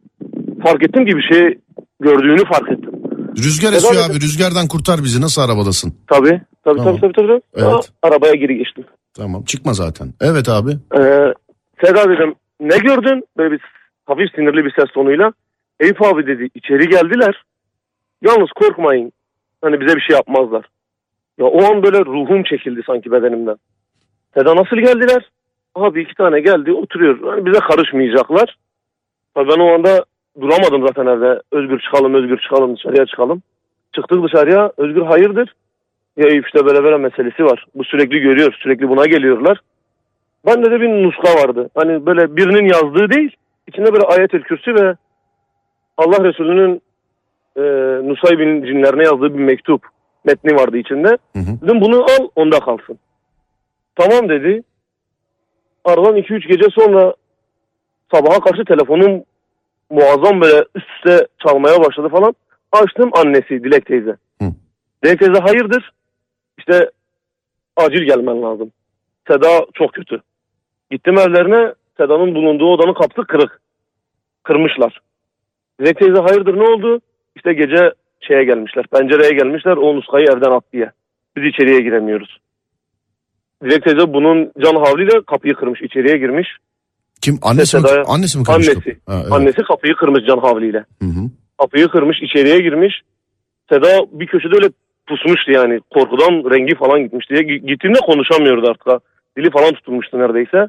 [0.64, 1.58] Fark ettim ki bir şey
[1.99, 2.91] gördüğünü fark ettim.
[3.37, 4.11] Rüzgar esiyor dedim?
[4.11, 5.93] abi rüzgardan kurtar bizi nasıl arabadasın?
[6.07, 6.97] Tabii Tabii Tamam.
[6.99, 7.27] tabii tabii.
[7.27, 7.41] tabii.
[7.55, 7.91] Evet.
[8.03, 8.83] Aa, arabaya geri geçtim.
[9.13, 10.13] Tamam çıkma zaten.
[10.21, 10.71] Evet abi.
[10.71, 11.33] Ee,
[11.83, 13.23] Seda dedim ne gördün?
[13.37, 13.61] Böyle bir
[14.05, 15.33] hafif sinirli bir ses tonuyla.
[15.79, 17.43] Eyüp abi dedi içeri geldiler.
[18.21, 19.11] Yalnız korkmayın.
[19.61, 20.65] Hani bize bir şey yapmazlar.
[21.37, 23.55] Ya o an böyle ruhum çekildi sanki bedenimden.
[24.37, 25.29] Seda nasıl geldiler?
[25.75, 27.19] Abi iki tane geldi oturuyor.
[27.33, 28.57] Hani bize karışmayacaklar.
[29.35, 30.05] Tabii ben o anda
[30.41, 31.41] duramadım zaten evde.
[31.51, 33.41] Özgür çıkalım, Özgür çıkalım, dışarıya çıkalım.
[33.95, 34.71] Çıktık dışarıya.
[34.77, 35.53] Özgür hayırdır?
[36.17, 37.65] Ya Eyüp işte böyle böyle meselesi var.
[37.75, 38.55] Bu sürekli görüyor.
[38.63, 39.61] Sürekli buna geliyorlar.
[40.45, 41.69] Bende de bir nuska vardı.
[41.75, 43.35] Hani böyle birinin yazdığı değil.
[43.67, 44.95] içinde böyle ayet-el kürsü ve
[45.97, 46.81] Allah Resulü'nün
[47.55, 47.61] e,
[48.09, 49.88] Nusaybin cinlerine yazdığı bir mektup
[50.25, 51.07] metni vardı içinde.
[51.07, 51.61] Hı hı.
[51.61, 52.99] Dedim bunu al onda kalsın.
[53.95, 54.63] Tamam dedi.
[55.85, 57.13] Aradan 2-3 gece sonra
[58.13, 59.23] sabaha karşı telefonum
[59.89, 62.35] muazzam böyle üst üste çalmaya başladı falan.
[62.71, 64.15] Açtım annesi Dilek teyze.
[64.41, 64.45] Hı.
[65.03, 65.91] Dilek teyze hayırdır?
[66.57, 66.89] İşte
[67.75, 68.71] acil gelmen lazım.
[69.27, 70.21] Seda çok kötü.
[70.91, 73.61] Gittim evlerine Seda'nın bulunduğu odanın kapısı kırık.
[74.43, 75.01] Kırmışlar.
[75.81, 77.01] Dilek teyze hayırdır ne oldu?
[77.35, 78.85] İşte gece şeye gelmişler.
[78.88, 79.77] Pencereye gelmişler.
[79.77, 80.91] O nuskayı evden at diye.
[81.35, 82.38] Biz içeriye giremiyoruz.
[83.63, 85.81] Dilek teyze bunun can havliyle kapıyı kırmış.
[85.81, 86.57] içeriye girmiş.
[87.22, 88.74] Kim annesi mi, Seda'ya- annesi mi kırmış Annesi.
[88.74, 88.95] kapıyı?
[89.05, 89.32] Ha, evet.
[89.32, 90.78] Annesi kapıyı kırmış can havliyle.
[91.01, 91.30] Hı hı.
[91.57, 92.18] Kapıyı kırmış.
[92.22, 93.01] içeriye girmiş.
[93.70, 94.70] Seda bir köşede öyle
[95.07, 95.80] pusmuştu yani.
[95.93, 97.34] Korkudan rengi falan gitmişti.
[97.45, 99.03] Gittiğinde konuşamıyordu artık.
[99.38, 100.68] Dili falan tutulmuştu neredeyse.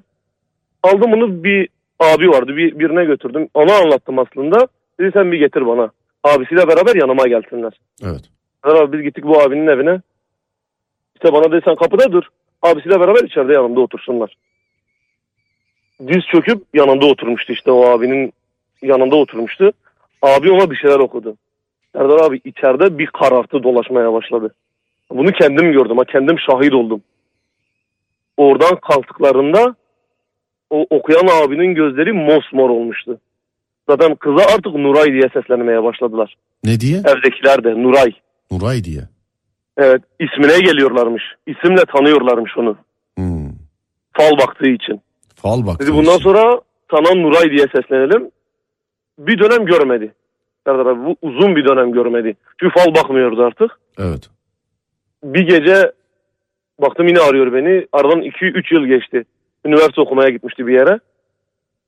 [0.82, 1.68] Aldım bunu bir
[2.01, 2.57] abi vardı.
[2.57, 3.49] Bir, birine götürdüm.
[3.55, 4.66] Ona anlattım aslında.
[5.01, 5.90] Dedi sen bir getir bana.
[6.24, 7.72] Abisiyle beraber yanıma gelsinler.
[8.05, 8.22] Evet.
[8.62, 10.01] Abi biz gittik bu abinin evine.
[11.14, 12.22] İşte bana dedi sen kapıda dur.
[12.62, 14.36] Abisiyle beraber içeride yanımda otursunlar.
[16.07, 18.32] Diz çöküp yanında oturmuştu işte o abinin
[18.82, 19.72] yanında oturmuştu.
[20.22, 21.36] Abi ona bir şeyler okudu.
[21.92, 24.55] Serdar abi içeride bir karartı dolaşmaya başladı.
[25.11, 27.03] Bunu kendim gördüm ha kendim şahit oldum.
[28.36, 29.74] Oradan kalktıklarında
[30.70, 33.20] o okuyan abinin gözleri mosmor olmuştu.
[33.88, 36.34] Zaten kıza artık Nuray diye seslenmeye başladılar.
[36.64, 36.99] Ne diye?
[36.99, 38.12] Evdekiler de Nuray.
[38.51, 39.03] Nuray diye.
[39.76, 41.22] Evet ismine geliyorlarmış.
[41.46, 42.76] İsimle tanıyorlarmış onu.
[43.16, 43.49] Hmm.
[44.12, 45.01] Fal baktığı için.
[45.43, 45.80] Fal bak.
[45.80, 46.61] Dedi bundan sonra
[46.91, 48.30] sana Nuray diye seslenelim.
[49.18, 50.12] Bir dönem görmedi.
[50.66, 52.36] Serdar abi bu uzun bir dönem görmedi.
[52.61, 53.78] Çünkü fal bakmıyordu artık.
[53.99, 54.30] Evet.
[55.24, 55.93] Bir gece
[56.80, 57.86] baktım yine arıyor beni.
[57.93, 59.24] Aradan 2-3 yıl geçti.
[59.64, 60.99] Üniversite okumaya gitmişti bir yere.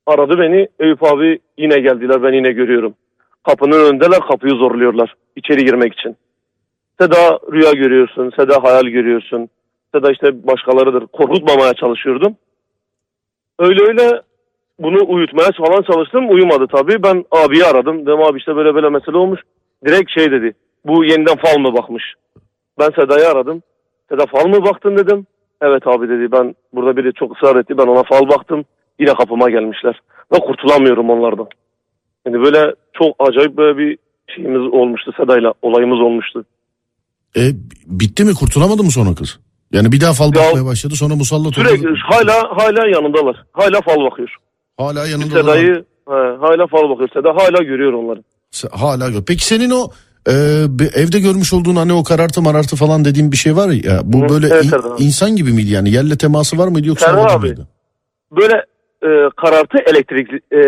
[0.07, 0.69] Aradı beni.
[0.79, 2.95] Eyüp abi yine geldiler ben yine görüyorum.
[3.43, 5.15] Kapının önündeler kapıyı zorluyorlar.
[5.37, 6.17] içeri girmek için.
[7.01, 8.33] Seda rüya görüyorsun.
[8.39, 9.49] Seda hayal görüyorsun.
[9.95, 11.07] Seda işte başkalarıdır.
[11.07, 12.37] Korkutmamaya çalışıyordum.
[13.61, 14.23] Öyle öyle
[14.79, 16.31] bunu uyutmaya falan çalıştım.
[16.31, 17.03] Uyumadı tabii.
[17.03, 18.07] Ben abiyi aradım.
[18.07, 19.41] Dedim abi işte böyle böyle mesele olmuş.
[19.87, 20.53] Direkt şey dedi.
[20.87, 22.05] Bu yeniden fal mı bakmış?
[22.79, 23.63] Ben Seda'yı aradım.
[24.09, 25.27] Seda fal mı baktın dedim.
[25.63, 27.79] Evet abi dedi ben burada biri çok ısrar etti.
[27.79, 28.65] Ben ona fal baktım.
[29.01, 30.01] Yine kapıma gelmişler.
[30.33, 31.49] Ve kurtulamıyorum onlardan.
[32.27, 33.99] Yani böyle çok acayip böyle bir
[34.35, 35.55] şeyimiz olmuştu Seda'yla.
[35.63, 36.45] Olayımız olmuştu.
[37.37, 37.41] E,
[37.87, 39.41] bitti mi kurtulamadı mı sonra kız?
[39.73, 41.69] Yani bir daha fal Ya- bakmaya başladı sonra musallat oldu.
[41.69, 43.45] Sürekli hala hala yanındalar.
[43.53, 44.37] Hala fal bakıyor.
[44.79, 45.41] Hala yanında.
[45.41, 45.85] Seda'yı
[46.41, 47.09] hala fal bakıyor.
[47.15, 48.23] Seda hala görüyor onları.
[48.73, 49.23] Hala gör.
[49.27, 49.89] Peki senin o
[50.29, 50.33] e,
[50.95, 54.01] evde görmüş olduğun hani o karartı marartı falan dediğin bir şey var ya.
[54.05, 55.91] Bu Hı, böyle evet, in- Serdar insan gibi miydi yani?
[55.91, 57.47] Yerle teması var mıydı yoksa Serdar abi.
[57.47, 57.69] mıydı?
[58.41, 58.55] Böyle
[59.03, 60.61] e, karartı elektrik e,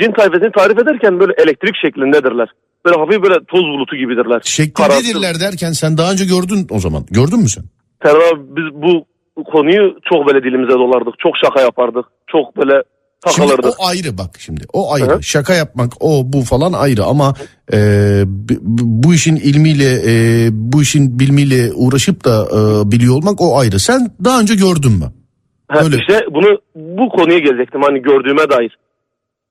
[0.00, 2.48] cin tayfasını tarif ederken böyle elektrik şeklindedirler.
[2.84, 4.40] Böyle hafif böyle toz bulutu gibidirler.
[4.44, 7.04] Şeklindedirler derken sen daha önce gördün o zaman.
[7.10, 7.64] Gördün mü sen?
[8.02, 9.06] Serdar abi biz bu
[9.44, 11.14] konuyu çok böyle dilimize dolardık.
[11.18, 12.04] Çok şaka yapardık.
[12.26, 12.82] Çok böyle
[13.30, 13.80] Şimdi takılırdık.
[13.80, 14.64] o ayrı bak şimdi.
[14.72, 15.16] O ayrı.
[15.16, 15.22] Hı.
[15.22, 17.34] Şaka yapmak o bu falan ayrı ama
[17.72, 17.78] e,
[19.02, 20.12] bu işin ilmiyle e,
[20.52, 23.78] bu işin bilmiyle uğraşıp da e, biliyor olmak o ayrı.
[23.78, 25.06] Sen daha önce gördün mü?
[25.68, 25.96] Ha, öyle.
[25.96, 28.78] İşte bunu bu konuya gelecektim hani gördüğüme dair.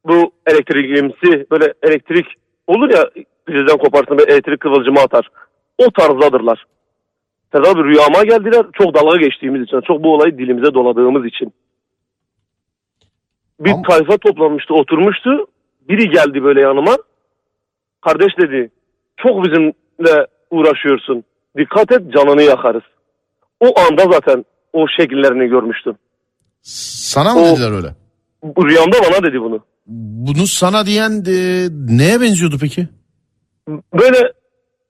[0.08, 2.26] Bu elektriklimsi böyle elektrik
[2.68, 3.10] olur ya
[3.46, 5.28] prizden koparsın böyle elektrik kıvılcımı atar.
[5.78, 6.66] O tarzdadırlar.
[7.52, 11.54] Serdar abi rüyama geldiler çok dalga geçtiğimiz için çok bu olayı dilimize doladığımız için.
[13.60, 15.30] Bir Ama- tayfa toplanmıştı oturmuştu.
[15.90, 16.98] Biri geldi böyle yanıma.
[18.02, 18.72] Kardeş dedi
[19.18, 21.24] çok bizimle uğraşıyorsun.
[21.58, 22.84] Dikkat et canını yakarız.
[23.60, 25.96] O anda zaten o şekillerini görmüştüm.
[26.62, 27.88] Sana mı O- dediler öyle?
[28.44, 29.60] Rüyamda bana dedi bunu.
[29.88, 32.88] Bunu sana diyen e, neye benziyordu peki?
[33.70, 34.32] Böyle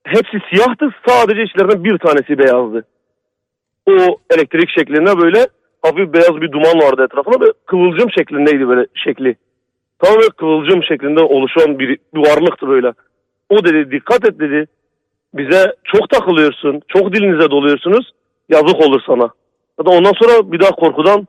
[0.04, 2.86] hepsi siyahtı sadece içlerinden bir tanesi beyazdı.
[3.86, 5.48] O elektrik şeklinde böyle
[5.82, 9.36] hafif beyaz bir duman vardı etrafında ve kıvılcım şeklindeydi böyle şekli.
[10.00, 12.94] Tamamen kıvılcım şeklinde oluşan bir, bir varlıktı böyle.
[13.50, 14.68] O dedi dikkat et dedi.
[15.34, 18.12] Bize çok takılıyorsun, çok dilinize doluyorsunuz.
[18.50, 19.30] yazık olur sana.
[19.80, 21.28] Zaten ondan sonra bir daha korkudan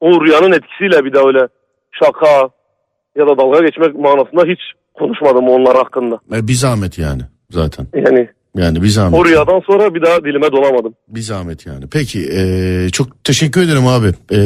[0.00, 1.48] o rüyanın etkisiyle bir daha öyle
[1.92, 2.48] şaka
[3.16, 4.60] ya da dalga geçmek manasında hiç
[4.94, 6.14] konuşmadım onlar hakkında.
[6.14, 7.86] E, bir zahmet yani zaten.
[7.94, 9.20] Yani Yani bir zahmet.
[9.20, 10.94] o rüyadan sonra bir daha dilime dolamadım.
[11.08, 11.84] Bir zahmet yani.
[11.92, 14.06] Peki e, çok teşekkür ederim abi.
[14.06, 14.38] E,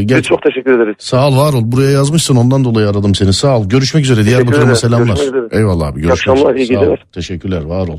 [0.00, 0.94] Biz gel, çok teşekkür ederiz.
[0.98, 1.62] Sağ ol var ol.
[1.64, 3.32] Buraya yazmışsın ondan dolayı aradım seni.
[3.32, 3.68] Sağ ol.
[3.68, 4.24] Görüşmek üzere.
[4.24, 4.76] Diyarbakır'a ederim.
[4.76, 5.18] selamlar.
[5.52, 6.00] Eyvallah abi.
[6.00, 6.56] Görüşmek üzere.
[6.58, 6.80] iyi Sağ ol.
[6.80, 7.06] geceler.
[7.12, 7.98] Teşekkürler var ol.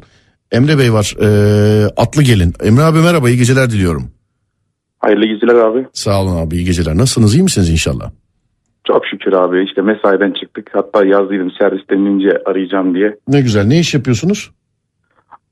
[0.51, 1.15] Emre Bey var.
[1.21, 2.53] E, atlı gelin.
[2.63, 3.29] Emre abi merhaba.
[3.29, 4.11] iyi geceler diliyorum.
[4.99, 5.85] Hayırlı geceler abi.
[5.93, 6.55] Sağ olun abi.
[6.55, 6.97] iyi geceler.
[6.97, 7.35] Nasılsınız?
[7.35, 8.11] iyi misiniz inşallah?
[8.91, 10.69] Çok şükür abi işte mesaiden çıktık.
[10.73, 13.17] Hatta yazdıydım servisten inince arayacağım diye.
[13.27, 13.65] Ne güzel.
[13.65, 14.51] Ne iş yapıyorsunuz?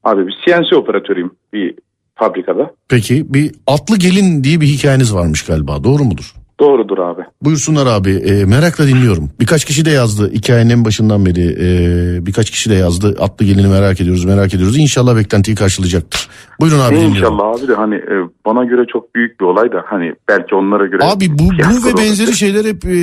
[0.03, 1.75] Abi bir CNC operatörüyüm bir
[2.15, 2.71] fabrikada.
[2.89, 5.83] Peki bir atlı gelin diye bir hikayeniz varmış galiba.
[5.83, 6.33] Doğru mudur?
[6.59, 7.21] Doğrudur abi.
[7.41, 8.11] Buyursunlar abi.
[8.11, 9.29] E, merakla dinliyorum.
[9.39, 10.31] Birkaç kişi de yazdı.
[10.33, 13.15] Hikayenin en başından beri e, birkaç kişi de yazdı.
[13.19, 14.77] Atlı gelini merak ediyoruz, merak ediyoruz.
[14.77, 16.29] İnşallah beklentiyi karşılayacaktır.
[16.59, 17.15] Buyurun abi dinliyorum.
[17.15, 20.85] İnşallah abi de hani e, bana göre çok büyük bir olay da hani belki onlara
[20.85, 21.03] göre.
[21.03, 22.01] Abi bu, bu fiyasko ve olur.
[22.01, 22.97] benzeri şeyler hep e,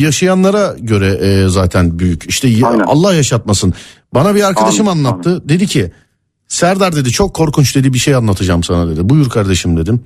[0.00, 2.26] yaşayanlara göre e, zaten büyük.
[2.28, 2.84] İşte Aynen.
[2.84, 3.74] Allah yaşatmasın.
[4.14, 5.48] Bana bir arkadaşım Amin, anlattı.
[5.48, 5.90] Dedi ki
[6.48, 9.08] Serdar dedi çok korkunç dedi bir şey anlatacağım sana dedi.
[9.08, 10.00] Buyur kardeşim dedim.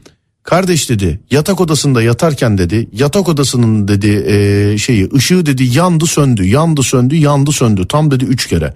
[0.49, 6.45] Kardeş dedi yatak odasında yatarken dedi yatak odasının dedi e, şeyi ışığı dedi yandı söndü
[6.45, 8.75] yandı söndü yandı söndü tam dedi üç kere.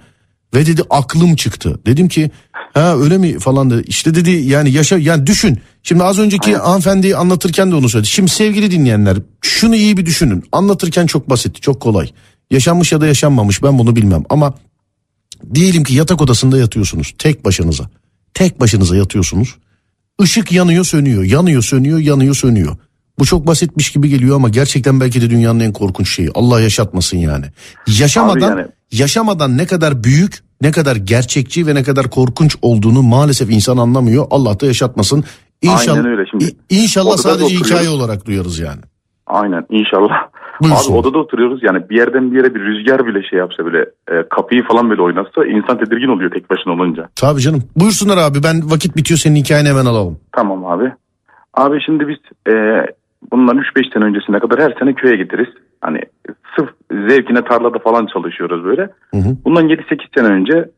[0.55, 1.81] Ve dedi aklım çıktı.
[1.87, 2.31] Dedim ki
[2.75, 3.85] ha öyle mi falan dedi.
[3.87, 5.59] İşte dedi yani yaşa yani düşün.
[5.83, 8.09] Şimdi az önceki hanımefendi anlatırken de onu söyledi.
[8.09, 10.45] Şimdi sevgili dinleyenler şunu iyi bir düşünün.
[10.53, 12.11] Anlatırken çok basit çok kolay.
[12.51, 14.55] Yaşanmış ya da yaşanmamış ben bunu bilmem ama
[15.55, 17.91] diyelim ki yatak odasında yatıyorsunuz tek başınıza.
[18.35, 19.57] Tek başınıza yatıyorsunuz.
[20.21, 22.77] Işık yanıyor sönüyor yanıyor sönüyor yanıyor sönüyor.
[23.19, 26.31] Bu çok basitmiş gibi geliyor ama gerçekten belki de dünyanın en korkunç şeyi.
[26.35, 27.45] Allah yaşatmasın yani.
[28.01, 33.51] Yaşamadan yani- yaşamadan ne kadar büyük, ne kadar gerçekçi ve ne kadar korkunç olduğunu maalesef
[33.51, 34.27] insan anlamıyor.
[34.31, 35.25] Allah da yaşatmasın.
[35.63, 36.57] İnşallah, Aynen öyle şimdi.
[36.71, 37.71] İnşallah sadece oturuyoruz.
[37.71, 38.81] hikaye olarak duyarız yani.
[39.27, 40.15] Aynen inşallah.
[40.63, 40.93] Buyursun.
[40.93, 44.29] Abi odada oturuyoruz yani bir yerden bir yere bir rüzgar bile şey yapsa bile e,
[44.31, 47.09] kapıyı falan böyle oynatsa insan tedirgin oluyor tek başına olunca.
[47.17, 47.63] Tabii canım.
[47.77, 50.19] Buyursunlar abi ben vakit bitiyor senin hikayeni hemen alalım.
[50.33, 50.93] Tamam abi.
[51.55, 52.19] Abi şimdi biz
[52.55, 52.87] e,
[53.31, 55.49] bundan 3-5 sene öncesine kadar her sene köye gideriz.
[55.81, 56.01] Hani
[56.57, 56.71] sırf
[57.09, 58.83] zevkine tarlada falan çalışıyoruz böyle.
[59.11, 59.37] Hı hı.
[59.45, 60.71] Bundan 7-8 sene önce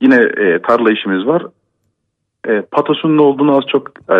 [0.00, 1.46] yine e, tarla işimiz var.
[2.48, 4.16] E, patosun ne olduğunu az çok e,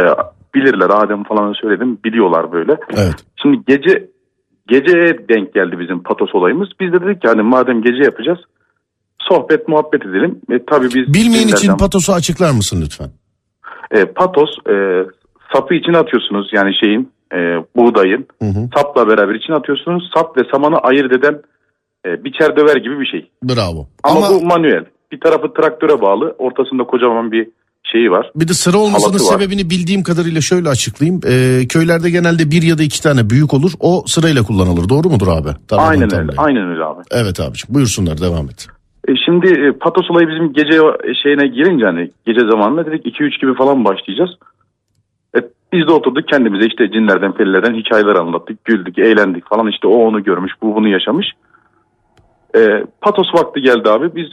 [0.54, 0.90] bilirler.
[0.90, 1.98] Adem falan söyledim.
[2.04, 2.76] Biliyorlar böyle.
[2.96, 3.24] Evet.
[3.42, 4.08] Şimdi gece
[4.72, 6.68] geceye denk geldi bizim patos olayımız.
[6.80, 8.38] Biz de dedik ki hani madem gece yapacağız
[9.20, 10.40] sohbet muhabbet edelim.
[10.50, 13.10] E, tabii biz Bilmeyen için cinlerden- patosu açıklar mısın lütfen?
[13.90, 14.74] e, patos e,
[15.54, 17.36] sapı içine atıyorsunuz yani şeyin e,
[17.76, 18.68] buğdayın Hı hı.
[18.76, 20.10] sapla beraber içine atıyorsunuz.
[20.14, 21.42] Sap ve samanı ayırt eden
[22.06, 23.30] e, biçer döver gibi bir şey.
[23.44, 23.86] Bravo.
[24.02, 24.84] Ama, Ama, bu manuel.
[25.12, 26.34] Bir tarafı traktöre bağlı.
[26.38, 27.48] Ortasında kocaman bir
[27.92, 28.30] şeyi var.
[28.36, 29.18] bir de sıra olmasının var.
[29.18, 31.20] sebebini bildiğim kadarıyla şöyle açıklayayım.
[31.26, 33.72] Ee, köylerde genelde bir ya da iki tane büyük olur.
[33.80, 34.88] O sırayla kullanılır.
[34.88, 35.48] Doğru mudur abi?
[35.68, 36.16] Tarladan aynen öyle.
[36.16, 36.42] tarlaya.
[36.42, 37.02] Aynen öyle abi.
[37.10, 38.66] Evet abiciğim buyursunlar devam et.
[39.08, 43.40] E, şimdi e, patos olayı bizim gece e, şeyine girince hani gece zamanında dedik 2-3
[43.40, 44.30] gibi falan başlayacağız.
[45.36, 45.38] E,
[45.72, 48.64] biz de oturduk kendimize işte cinlerden perilerden hikayeler anlattık.
[48.64, 51.26] Güldük, eğlendik falan işte o onu görmüş, bu bunu yaşamış.
[52.56, 54.16] E, patos vakti geldi abi.
[54.16, 54.26] Biz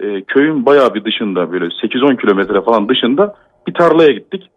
[0.00, 3.34] e, köyün bayağı bir dışında böyle 8-10 kilometre falan dışında
[3.66, 4.50] bir tarlaya gittik.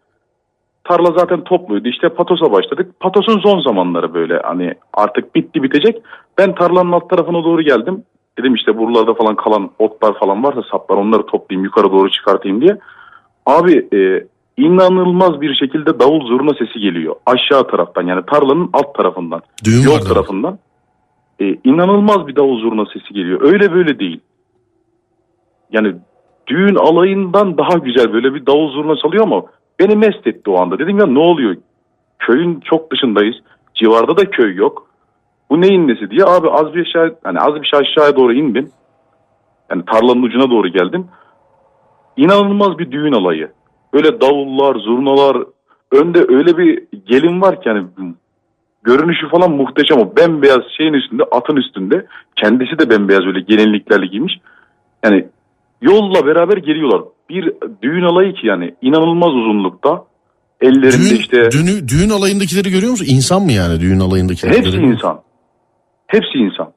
[0.84, 1.88] Tarla zaten topluydu.
[1.88, 3.00] İşte patosa başladık.
[3.00, 6.02] Patos'un son zamanları böyle hani artık bitti bitecek.
[6.38, 8.04] Ben tarlanın alt tarafına doğru geldim.
[8.40, 12.78] Dedim işte buralarda falan kalan otlar falan varsa saplar onları toplayayım yukarı doğru çıkartayım diye.
[13.46, 14.28] Abi e,
[14.58, 17.16] inanılmaz bir şekilde davul zurna sesi geliyor.
[17.26, 19.42] Aşağı taraftan yani tarlanın alt tarafından.
[19.66, 20.60] Düğün Yol tarafından.
[21.42, 23.42] E, inanılmaz bir davul zurna sesi geliyor.
[23.42, 24.20] Öyle böyle değil.
[25.72, 25.96] Yani
[26.48, 29.44] düğün alayından daha güzel böyle bir davul zurna çalıyor ama
[29.80, 30.80] beni mest etti o anda.
[30.80, 31.56] Dedim ya ne oluyor?
[32.20, 33.36] Köyün çok dışındayız.
[33.76, 34.90] Civarda da köy yok.
[35.50, 38.70] Bu neyin nesi diye abi az bir aşağı hani az bir şey aşağıya doğru indim.
[39.72, 41.08] Yani tarlanın ucuna doğru geldim.
[42.18, 43.52] İnanılmaz bir düğün alayı.
[43.94, 45.38] Böyle davullar, zurnalar,
[45.92, 47.88] önde öyle bir gelin var ki hani
[48.84, 52.06] görünüşü falan muhteşem o bembeyaz şeyin üstünde, atın üstünde.
[52.36, 54.40] Kendisi de bembeyaz öyle gelinliklerle giymiş.
[55.04, 55.28] Yani
[55.82, 57.02] yolla beraber geliyorlar.
[57.30, 60.04] Bir düğün alayı ki yani inanılmaz uzunlukta.
[60.62, 63.06] Ellerinde Düğün, işte düğünü- düğün alayındakileri görüyor musun?
[63.10, 64.58] İnsan mı yani düğün alayındakileri?
[64.58, 65.22] hepsi görüyor insan.
[66.08, 66.72] Hepsi insan.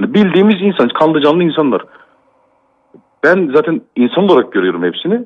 [0.00, 1.82] Yani bildiğimiz insan, kanlı canlı insanlar.
[3.24, 5.24] Ben zaten insan olarak görüyorum hepsini.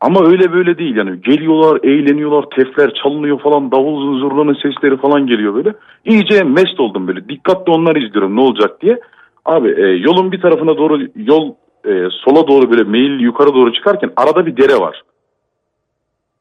[0.00, 5.54] Ama öyle böyle değil yani geliyorlar, eğleniyorlar, tefler çalınıyor falan, davul zurnanın sesleri falan geliyor
[5.54, 5.74] böyle.
[6.04, 7.28] İyice mest oldum böyle.
[7.28, 9.00] Dikkatli onları izliyorum ne olacak diye.
[9.46, 14.10] Abi e, yolun bir tarafına doğru yol e, sola doğru böyle meyil yukarı doğru çıkarken
[14.16, 15.02] arada bir dere var.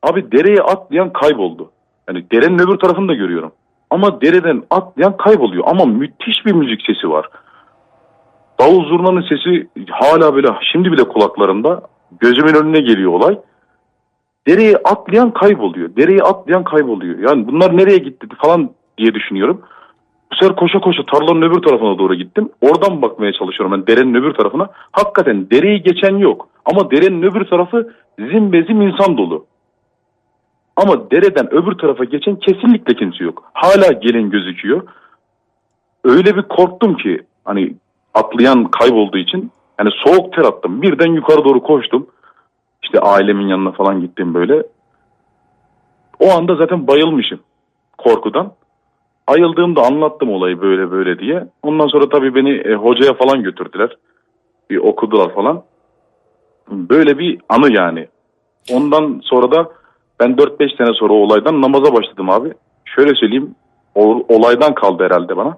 [0.03, 1.71] Abi dereye atlayan kayboldu.
[2.09, 3.51] Yani derenin öbür tarafını da görüyorum.
[3.89, 5.63] Ama dereden atlayan kayboluyor.
[5.67, 7.29] Ama müthiş bir müzik sesi var.
[8.59, 11.81] Davul zurnanın sesi hala böyle şimdi bile kulaklarımda.
[12.19, 13.39] Gözümün önüne geliyor olay.
[14.47, 15.95] Dereye atlayan kayboluyor.
[15.95, 17.29] Dereye atlayan kayboluyor.
[17.29, 19.61] Yani bunlar nereye gitti falan diye düşünüyorum.
[20.35, 22.49] Bu sefer koşa koşa tarlanın öbür tarafına doğru gittim.
[22.61, 24.69] Oradan bakmaya çalışıyorum ben derenin öbür tarafına.
[24.91, 26.47] Hakikaten dereyi geçen yok.
[26.65, 29.45] Ama derenin öbür tarafı zimbezim insan dolu.
[30.75, 33.43] Ama dereden öbür tarafa geçen kesinlikle kimse yok.
[33.53, 34.87] Hala gelin gözüküyor.
[36.03, 37.73] Öyle bir korktum ki hani
[38.13, 40.81] atlayan kaybolduğu için yani soğuk ter attım.
[40.81, 42.07] Birden yukarı doğru koştum.
[42.83, 44.63] İşte ailemin yanına falan gittim böyle.
[46.19, 47.39] O anda zaten bayılmışım
[47.97, 48.53] korkudan.
[49.27, 51.47] Ayıldığımda anlattım olayı böyle böyle diye.
[51.63, 53.97] Ondan sonra tabii beni e, hocaya falan götürdüler.
[54.69, 55.63] Bir okudular falan.
[56.71, 58.07] Böyle bir anı yani.
[58.73, 59.71] Ondan sonra da
[60.19, 62.53] ben 4-5 sene sonra o olaydan namaza başladım abi.
[62.85, 63.55] Şöyle söyleyeyim.
[63.95, 65.57] O, olaydan kaldı herhalde bana.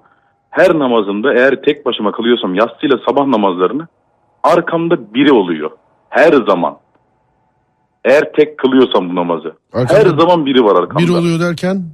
[0.50, 3.86] Her namazımda eğer tek başıma kılıyorsam yatsıyla sabah namazlarını
[4.42, 5.70] arkamda biri oluyor.
[6.08, 6.78] Her zaman.
[8.04, 9.56] Eğer tek kılıyorsam bu namazı.
[9.72, 10.98] Arkanda Her zaman biri var arkamda.
[10.98, 11.84] Bir oluyor derken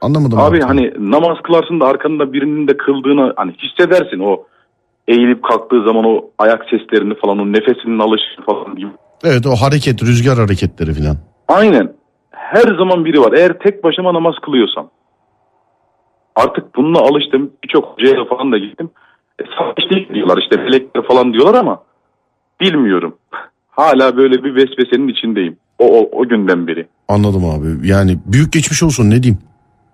[0.00, 0.38] anlamadım.
[0.38, 4.44] Abi hani namaz kılarsın da arkanda birinin de kıldığını hani hissedersin o
[5.08, 8.90] eğilip kalktığı zaman o ayak seslerini falan o nefesinin alışını falan gibi.
[9.24, 11.16] Evet o hareket rüzgar hareketleri falan.
[11.48, 11.92] Aynen.
[12.30, 13.32] Her zaman biri var.
[13.32, 14.90] Eğer tek başıma namaz kılıyorsam.
[16.36, 17.50] Artık bununla alıştım.
[17.64, 18.90] Birçok hocaya falan da gittim.
[19.40, 21.82] E, sadece diyorlar işte melekler falan diyorlar ama
[22.60, 23.14] bilmiyorum.
[23.70, 25.56] Hala böyle bir vesvesenin içindeyim.
[25.78, 26.86] O, o, o günden beri.
[27.08, 27.88] Anladım abi.
[27.88, 29.38] Yani büyük geçmiş olsun ne diyeyim.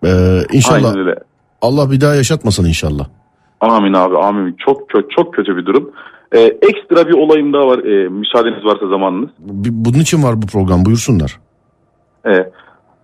[0.04, 1.14] Ee, inşallah Aynen öyle.
[1.62, 3.06] Allah bir daha yaşatmasın inşallah.
[3.60, 4.56] Amin abi amin.
[4.66, 5.90] Çok çok çok kötü bir durum.
[6.34, 7.78] Ee, ekstra bir olayım daha var.
[7.78, 9.30] Ee, müsaadeniz varsa zamanınız.
[9.70, 11.38] Bunun için var bu program buyursunlar.
[12.26, 12.50] Ee,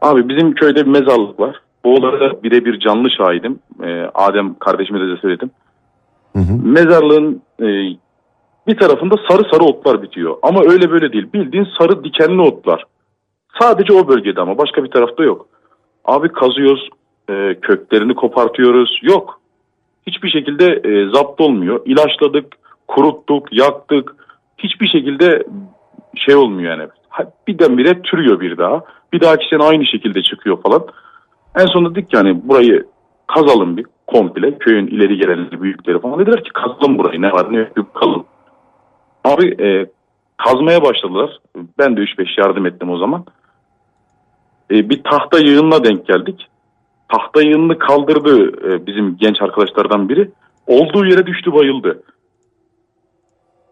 [0.00, 1.56] abi bizim köyde bir mezarlık var.
[1.84, 3.58] Bu olayda birebir canlı şahidim.
[3.84, 5.50] Ee, Adem kardeşime de söyledim.
[6.32, 6.68] Hı hı.
[6.68, 7.66] Mezarlığın e,
[8.66, 10.36] bir tarafında sarı sarı otlar bitiyor.
[10.42, 11.26] Ama öyle böyle değil.
[11.34, 12.84] Bildiğin sarı dikenli otlar.
[13.60, 15.46] Sadece o bölgede ama başka bir tarafta yok.
[16.04, 16.88] Abi kazıyoruz,
[17.28, 18.98] e, köklerini kopartıyoruz.
[19.02, 19.40] Yok.
[20.06, 21.80] Hiçbir şekilde e, zapt olmuyor.
[21.84, 22.46] İlaçladık,
[22.88, 24.16] kuruttuk, yaktık.
[24.58, 25.44] Hiçbir şekilde
[26.14, 26.88] şey olmuyor yani.
[27.48, 28.84] Birdenbire türüyor bir daha.
[29.12, 30.86] Bir dahaki sene aynı şekilde çıkıyor falan.
[31.58, 32.86] En son dedik ki hani burayı
[33.26, 34.58] kazalım bir komple.
[34.58, 36.18] Köyün ileri gelenleri, büyükleri falan.
[36.18, 38.24] Dediler ki kazalım burayı ne var ne yok bakalım.
[39.24, 39.86] Abi e,
[40.36, 41.38] kazmaya başladılar.
[41.78, 43.24] Ben de 3-5 yardım ettim o zaman.
[44.72, 46.46] E, bir tahta yığınına denk geldik.
[47.08, 50.30] Tahta yığınını kaldırdı e, bizim genç arkadaşlardan biri.
[50.66, 52.02] Olduğu yere düştü bayıldı.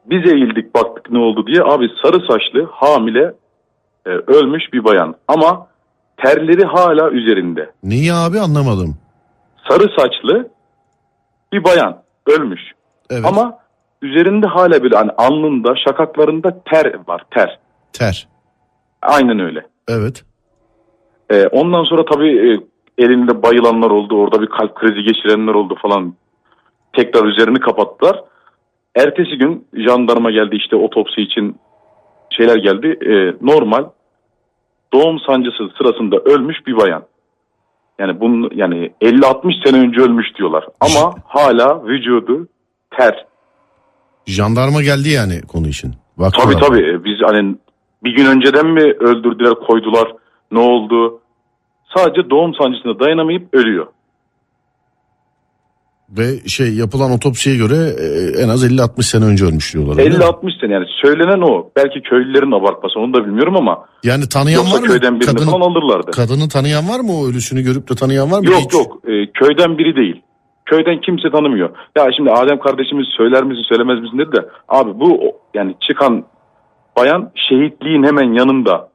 [0.07, 1.62] Biz eğildik baktık ne oldu diye.
[1.62, 3.34] Abi sarı saçlı hamile
[4.07, 5.14] e, ölmüş bir bayan.
[5.28, 5.66] Ama
[6.16, 7.70] terleri hala üzerinde.
[7.82, 8.96] Neyi abi anlamadım.
[9.68, 10.48] Sarı saçlı
[11.53, 12.61] bir bayan ölmüş.
[13.11, 13.24] Evet.
[13.26, 13.59] Ama
[14.03, 17.59] üzerinde hala böyle hani alnında şakaklarında ter var ter.
[17.92, 18.28] ter.
[19.03, 19.66] Aynen öyle.
[19.88, 20.24] Evet.
[21.31, 22.61] Ee, ondan sonra tabii e,
[23.05, 24.16] elinde bayılanlar oldu.
[24.16, 26.14] Orada bir kalp krizi geçirenler oldu falan.
[26.93, 28.24] Tekrar üzerini kapattılar.
[28.97, 31.57] Ertesi gün jandarma geldi işte otopsi için
[32.31, 32.99] şeyler geldi.
[33.07, 33.85] Ee, normal
[34.93, 37.03] doğum sancısı sırasında ölmüş bir bayan.
[37.99, 40.64] Yani bunun yani 50-60 sene önce ölmüş diyorlar.
[40.81, 42.49] Ama hala vücudu
[42.91, 43.26] ter.
[44.26, 45.95] Jandarma geldi yani konu için.
[46.18, 46.61] Tabii Baktılar.
[46.61, 47.05] tabii.
[47.05, 47.57] Biz hani
[48.05, 50.12] bir gün önceden mi öldürdüler, koydular,
[50.53, 51.20] ne oldu?
[51.97, 53.86] Sadece doğum sancısına dayanamayıp ölüyor.
[56.11, 59.99] Ve şey yapılan otopsiye göre e, en az 50-60 sene önce ölmüş diyorlar.
[59.99, 60.24] öyle mi?
[60.24, 61.70] 50-60 sene yani söylenen o.
[61.76, 64.86] Belki köylülerin abartması onu da bilmiyorum ama Yani tanıyan var mı?
[64.86, 66.11] köyden birini Kadını, falan alırlardı.
[66.11, 68.47] kadını tanıyan var mı o ölüsünü görüp de tanıyan var mı?
[68.47, 68.72] Yok Hiç.
[68.72, 70.22] yok e, köyden biri değil.
[70.66, 71.70] Köyden kimse tanımıyor.
[71.97, 75.20] Ya şimdi Adem kardeşimiz söyler misin söylemez misin dedi de abi bu
[75.55, 76.24] yani çıkan
[76.97, 78.88] bayan şehitliğin hemen yanında.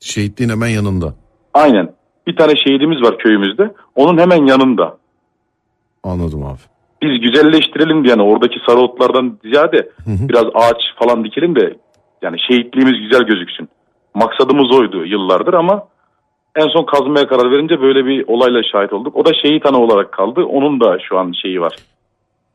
[0.00, 1.14] Şehitliğin hemen yanında.
[1.54, 1.92] Aynen.
[2.26, 3.70] Bir tane şehidimiz var köyümüzde.
[3.94, 4.96] Onun hemen yanında.
[6.04, 6.58] Anladım abi.
[7.02, 11.76] biz güzelleştirelim diye yani oradaki sarı otlardan ziyade biraz ağaç falan dikelim de
[12.22, 13.68] yani şehitliğimiz güzel gözüksün.
[14.14, 15.84] Maksadımız oydu yıllardır ama
[16.56, 19.16] en son kazmaya karar verince böyle bir olayla şahit olduk.
[19.16, 20.44] O da şehit ana olarak kaldı.
[20.44, 21.72] Onun da şu an şeyi var.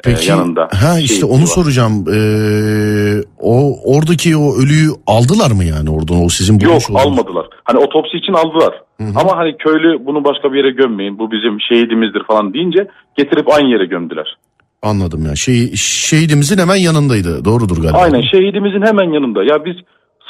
[0.03, 1.45] Peki yanında ha işte onu var.
[1.47, 2.05] soracağım.
[2.13, 7.45] Ee, o oradaki o ölüyü aldılar mı yani oradan o sizin Yok olduğunuz- almadılar.
[7.63, 8.81] Hani otopsi için aldılar.
[9.01, 9.11] Hı hı.
[9.15, 11.19] Ama hani köylü bunu başka bir yere gömmeyin.
[11.19, 12.87] Bu bizim şehidimizdir falan deyince
[13.17, 14.37] getirip aynı yere gömdüler.
[14.81, 15.35] Anladım ya.
[15.35, 17.45] Şey, şehidimizin hemen yanındaydı.
[17.45, 17.97] Doğrudur galiba.
[17.97, 19.43] Aynen şehidimizin hemen yanında.
[19.43, 19.75] Ya biz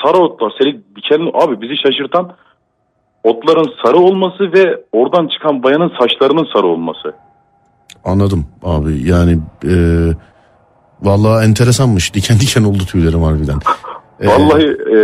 [0.06, 0.52] sarı otlar.
[0.62, 2.36] Seni diken abi bizi şaşırtan
[3.24, 7.14] otların sarı olması ve oradan çıkan bayanın saçlarının sarı olması.
[8.06, 9.76] Anladım abi yani e,
[11.02, 13.60] vallahi enteresanmış diken diken oldu tüylerim harbiden.
[14.20, 14.98] E, Vallahi e,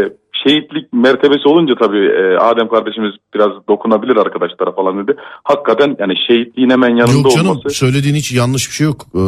[0.43, 5.17] şehitlik mertebesi olunca tabii e, Adem kardeşimiz biraz dokunabilir arkadaşlara falan dedi.
[5.43, 7.69] Hakikaten yani şehitliğin hemen yanında Yok canım olması.
[7.69, 9.05] söylediğin hiç yanlış bir şey yok.
[9.15, 9.19] Ee,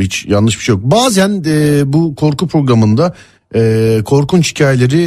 [0.00, 0.82] hiç yanlış bir şey yok.
[0.84, 3.14] Bazen e, bu korku programında
[3.54, 5.02] e, korkunç hikayeleri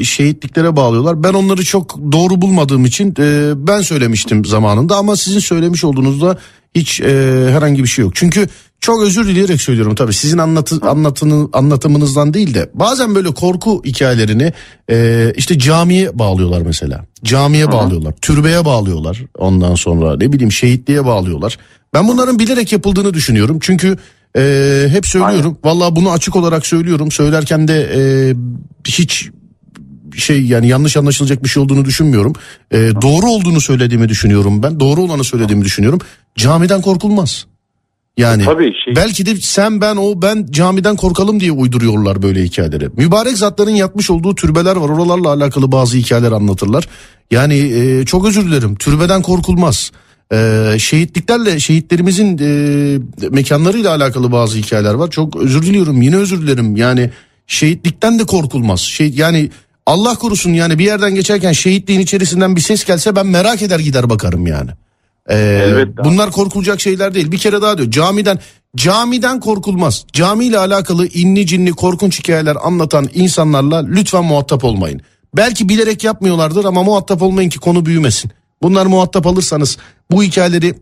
[0.00, 1.22] e, şehitliklere bağlıyorlar.
[1.22, 6.38] Ben onları çok doğru bulmadığım için e, ben söylemiştim zamanında ama sizin söylemiş olduğunuzda
[6.76, 7.04] hiç e,
[7.50, 8.14] herhangi bir şey yok.
[8.16, 8.48] Çünkü
[8.80, 14.52] çok özür dileyerek söylüyorum tabii sizin anlatı, anlatını, anlatımınızdan değil de bazen böyle korku hikayelerini
[14.90, 17.04] e, işte camiye bağlıyorlar mesela.
[17.24, 21.58] Camiye bağlıyorlar, türbeye bağlıyorlar ondan sonra ne bileyim şehitliğe bağlıyorlar.
[21.94, 23.96] Ben bunların bilerek yapıldığını düşünüyorum çünkü
[24.36, 28.00] e, hep söylüyorum vallahi bunu açık olarak söylüyorum söylerken de e,
[28.86, 29.30] hiç
[30.16, 32.32] şey yani yanlış anlaşılacak bir şey olduğunu düşünmüyorum.
[32.70, 34.80] E, doğru olduğunu söylediğimi düşünüyorum ben.
[34.80, 36.00] Doğru olanı söylediğimi düşünüyorum.
[36.34, 37.46] Camiden korkulmaz.
[38.16, 42.88] Yani Tabii şey belki de sen ben o ben camiden korkalım diye uyduruyorlar böyle hikayeleri.
[42.96, 44.88] Mübarek zatların yatmış olduğu türbeler var.
[44.88, 46.88] Oralarla alakalı bazı hikayeler anlatırlar.
[47.30, 48.74] Yani e, çok özür dilerim.
[48.74, 49.92] Türbeden korkulmaz.
[50.32, 55.10] E, şehitliklerle şehitlerimizin e, mekanlarıyla alakalı bazı hikayeler var.
[55.10, 56.02] Çok özür diliyorum.
[56.02, 56.76] Yine özür dilerim.
[56.76, 57.10] Yani
[57.46, 58.80] şehitlikten de korkulmaz.
[58.80, 59.50] Şey yani
[59.86, 64.10] Allah korusun yani bir yerden geçerken şehitliğin içerisinden bir ses gelse ben merak eder gider
[64.10, 64.70] bakarım yani.
[65.28, 66.04] Ee, Elbette.
[66.04, 67.32] bunlar korkulacak şeyler değil.
[67.32, 68.38] Bir kere daha diyor camiden
[68.76, 70.04] camiden korkulmaz.
[70.12, 75.00] Camiyle alakalı inni cinli korkunç hikayeler anlatan insanlarla lütfen muhatap olmayın.
[75.36, 78.30] Belki bilerek yapmıyorlardır ama muhatap olmayın ki konu büyümesin.
[78.62, 79.78] Bunlar muhatap alırsanız
[80.10, 80.74] bu hikayeleri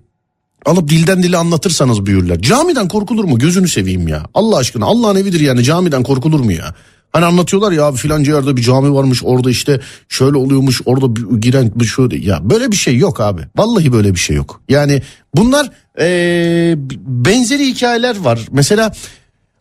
[0.66, 2.42] alıp dilden dile anlatırsanız büyürler.
[2.42, 3.38] Camiden korkulur mu?
[3.38, 4.26] Gözünü seveyim ya.
[4.34, 6.74] Allah aşkına Allah'ın evidir yani camiden korkulur mu ya?
[7.14, 11.40] Hani anlatıyorlar ya abi filanca yerde bir cami varmış orada işte şöyle oluyormuş orada bir
[11.40, 13.42] giren bir şöyle ya böyle bir şey yok abi.
[13.56, 14.60] Vallahi böyle bir şey yok.
[14.68, 15.02] Yani
[15.36, 16.74] bunlar eee,
[17.06, 18.40] benzeri hikayeler var.
[18.52, 18.92] Mesela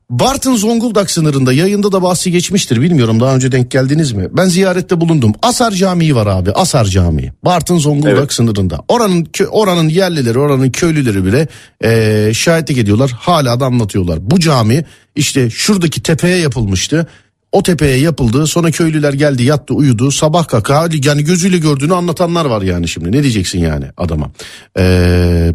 [0.10, 4.28] Bartın Zonguldak sınırında yayında da bahsi geçmiştir bilmiyorum daha önce denk geldiniz mi?
[4.32, 5.34] Ben ziyarette bulundum.
[5.42, 7.32] Asar Camii var abi Asar Camii.
[7.46, 8.34] Bartın Zonguldak Evet.
[8.34, 8.80] sınırında.
[8.88, 11.48] Oranın oranın yerlileri oranın köylüleri bile
[11.84, 13.12] eee şahitlik ediyorlar.
[13.20, 14.20] Hala da anlatıyorlar.
[14.32, 14.86] Bu cami
[15.16, 17.08] işte şuradaki tepeye yapılmıştı.
[17.54, 22.62] O tepeye yapıldı sonra köylüler geldi yattı uyudu sabah kaka yani gözüyle gördüğünü anlatanlar var
[22.62, 24.32] yani şimdi ne diyeceksin yani adama.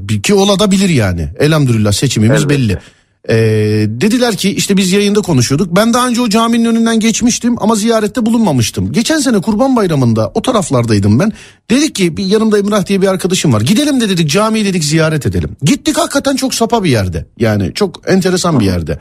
[0.09, 2.61] Bir- ki olabilir yani elhamdülillah seçimimiz Elbette.
[2.61, 2.79] belli.
[3.29, 3.35] Ee,
[3.89, 5.77] dediler ki işte biz yayında konuşuyorduk.
[5.77, 8.93] Ben daha önce o caminin önünden geçmiştim ama ziyarette bulunmamıştım.
[8.93, 11.33] Geçen sene Kurban Bayramı'nda o taraflardaydım ben.
[11.71, 13.61] Dedik ki bir yanımda Emrah diye bir arkadaşım var.
[13.61, 15.57] Gidelim de dedik camiyi dedik ziyaret edelim.
[15.63, 17.27] Gittik hakikaten çok sapa bir yerde.
[17.39, 18.99] Yani çok enteresan bir yerde.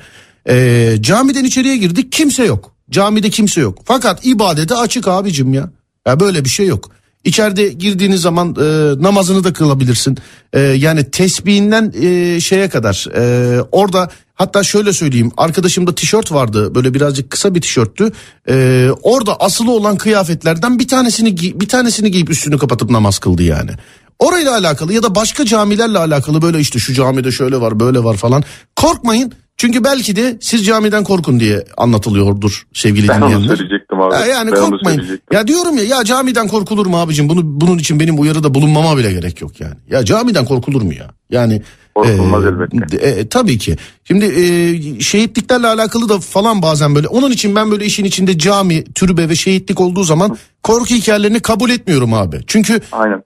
[0.50, 2.76] Ee, camiden içeriye girdik kimse yok.
[2.92, 3.80] Camide kimse yok.
[3.86, 5.70] Fakat ibadete açık abicim ya.
[6.08, 6.92] Ya böyle bir şey yok.
[7.24, 8.64] İçeride girdiğiniz zaman e,
[9.04, 10.18] namazını da kılabilirsin.
[10.54, 16.94] E, yani tesbihinden e, şeye kadar e, orada hatta şöyle söyleyeyim arkadaşımda tişört vardı böyle
[16.94, 18.12] birazcık kısa bir tişörttü.
[18.50, 23.72] E, orada asılı olan kıyafetlerden bir tanesini bir tanesini giyip üstünü kapatıp namaz kıldı yani.
[24.20, 28.18] Orayla alakalı ya da başka camilerle alakalı böyle işte şu camide şöyle var böyle var
[28.18, 28.44] falan
[28.76, 29.34] korkmayın.
[29.58, 33.47] Çünkü belki de siz camiden korkun diye anlatılıyordur sevgili ben dinleyenler.
[33.47, 34.16] söyleyecektim abi.
[34.16, 35.20] Ha, yani ben korkmayın.
[35.34, 37.30] Ya diyorum ya ya camiden korkulur mu abicim?
[37.30, 39.76] Bunu bunun için benim uyarıda bulunmama bile gerek yok yani.
[39.89, 41.08] Ya camiden korkulur mu ya?
[41.30, 41.62] Yani
[41.95, 42.97] Korkulmaz e, elbette.
[42.97, 43.76] e, tabii ki.
[44.03, 47.08] Şimdi e, şehitliklerle alakalı da falan bazen böyle.
[47.08, 51.70] Onun için ben böyle işin içinde cami, türbe ve şehitlik olduğu zaman korku hikayelerini kabul
[51.70, 52.39] etmiyorum abi.
[52.47, 53.24] Çünkü Aynen.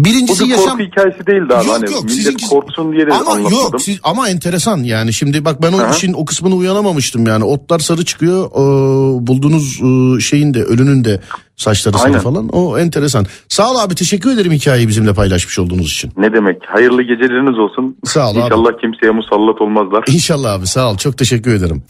[0.00, 1.66] Bu birincisi bir yaşam korku hikayesi değildi abi.
[1.66, 3.58] Yok, hani yok, sizinki- korksun diye de ama anlatmadım.
[3.58, 5.90] yok siz, ama enteresan yani şimdi bak ben o Aha.
[5.90, 11.20] işin o kısmını uyanamamıştım yani otlar sarı çıkıyor ee, bulduğunuz e, şeyin de ölünün de
[11.60, 12.20] saçları Aynen.
[12.20, 13.26] falan o enteresan.
[13.48, 16.12] Sağ ol abi teşekkür ederim hikayeyi bizimle paylaşmış olduğunuz için.
[16.16, 16.56] Ne demek?
[16.66, 17.96] Hayırlı geceleriniz olsun.
[18.04, 18.38] Sağ ol abi.
[18.44, 20.04] İnşallah kimseye musallat olmazlar.
[20.08, 21.82] İnşallah abi sağ ol çok teşekkür ederim.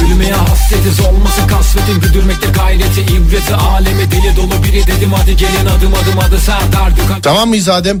[0.00, 5.92] Gülmeye hasretiz olması kasvetin Güldürmekte gayreti ibreti alemi Deli dolu biri dedim hadi gelin adım
[6.02, 6.90] adım adı Serdar
[7.22, 8.00] Tamam mıyız Adem?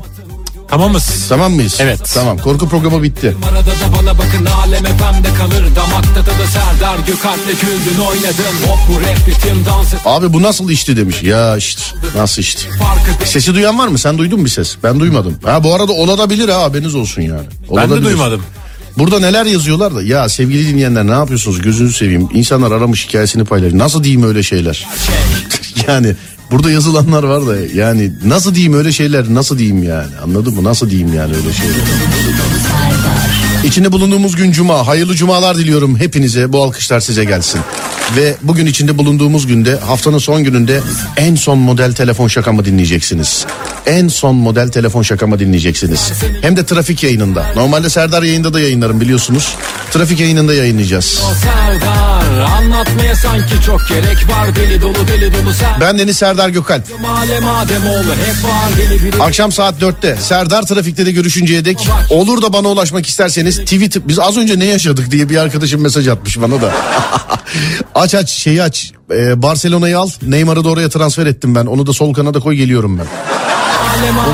[0.74, 1.28] Tamamız.
[1.28, 1.76] Tamam mıyız?
[1.80, 2.10] Evet.
[2.14, 3.36] Tamam korku programı bitti.
[3.50, 9.00] Arada da bana bakın alem efemde kalır Damakta tadı Serdar Gökalp'le güldün oynadın Hop bu
[9.00, 11.22] rap ritim dans et Abi bu nasıl işti demiş.
[11.22, 11.82] Ya işte
[12.16, 12.68] nasıl işti.
[13.24, 13.98] Sesi duyan var mı?
[13.98, 14.76] Sen duydun mu bir ses?
[14.82, 15.36] Ben duymadım.
[15.44, 17.46] Ha bu arada olabilir ha haberiniz olsun yani.
[17.62, 18.04] Ben de Olabilir.
[18.04, 18.42] duymadım.
[18.98, 22.28] Burada neler yazıyorlar da ya sevgili dinleyenler ne yapıyorsunuz gözünüzü seveyim.
[22.32, 23.82] İnsanlar aramış hikayesini paylaşıyor.
[23.82, 24.86] Nasıl diyeyim öyle şeyler?
[25.88, 26.14] yani
[26.50, 30.64] burada yazılanlar var da yani nasıl diyeyim öyle şeyler nasıl diyeyim yani anladın mı?
[30.64, 31.74] Nasıl diyeyim yani öyle şeyler?
[33.64, 34.86] İçinde bulunduğumuz gün cuma.
[34.86, 36.52] Hayırlı cumalar diliyorum hepinize.
[36.52, 37.60] Bu alkışlar size gelsin.
[38.16, 40.80] Ve bugün içinde bulunduğumuz günde haftanın son gününde
[41.16, 43.46] en son model telefon şakamı dinleyeceksiniz.
[43.86, 46.12] En son model telefon şakamı dinleyeceksiniz.
[46.42, 47.46] Hem de trafik yayınında.
[47.56, 49.54] Normalde Serdar yayında da yayınlarım biliyorsunuz.
[49.90, 51.22] Trafik yayınında yayınlayacağız.
[51.30, 52.13] O Serdar
[52.58, 56.84] Anlatmaya sanki çok gerek var Deli dolu deli dolu sen Ben Deniz Serdar Gökalp.
[59.20, 64.18] Akşam saat 4'te Serdar Trafik'te de görüşünceye dek olur da bana ulaşmak isterseniz Twitter biz
[64.18, 66.72] az önce ne yaşadık diye bir arkadaşım mesaj atmış bana da.
[67.94, 71.92] aç aç şeyi aç Ee, Barcelona'yı al Neymar'ı da oraya transfer ettim ben onu da
[71.92, 73.06] sol kanada koy geliyorum ben.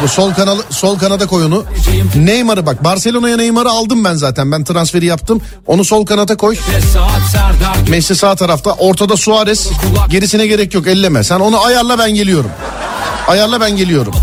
[0.01, 1.65] Onu sol kanalı sol kanada koy onu.
[2.17, 4.53] Neymar'ı bak Barcelona'ya Neymar'ı aldım ben zaten.
[4.53, 5.41] Ben transferi yaptım.
[5.67, 6.57] Onu sol kanata koy.
[7.91, 8.73] Messi sağ tarafta.
[8.73, 9.69] Ortada Suarez.
[10.11, 11.25] Gerisine gerek yok elleme.
[11.25, 12.51] Sen onu ayarla ben geliyorum.
[13.31, 14.15] Ayarla ben geliyorum.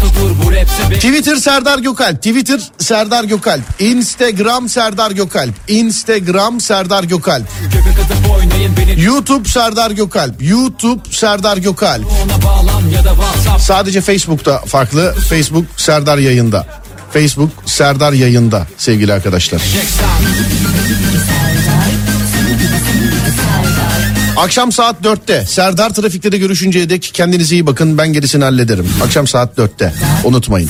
[0.94, 2.18] Twitter Serdar Gökalp.
[2.18, 3.62] Twitter Serdar Gökalp.
[3.80, 5.54] Instagram Serdar Gökalp.
[5.68, 7.48] Instagram Serdar Gökalp.
[8.98, 10.42] YouTube Serdar Gökalp.
[10.42, 12.06] YouTube Serdar Gökalp.
[13.60, 15.16] Sadece Facebook'ta farklı.
[15.30, 16.66] Facebook Serdar yayında.
[17.14, 19.62] Facebook Serdar yayında sevgili arkadaşlar.
[24.38, 28.88] Akşam saat 4'te Serdar Trafik'te de görüşünceye dek kendinize iyi bakın ben gerisini hallederim.
[29.04, 30.70] Akşam saat 4'te unutmayın.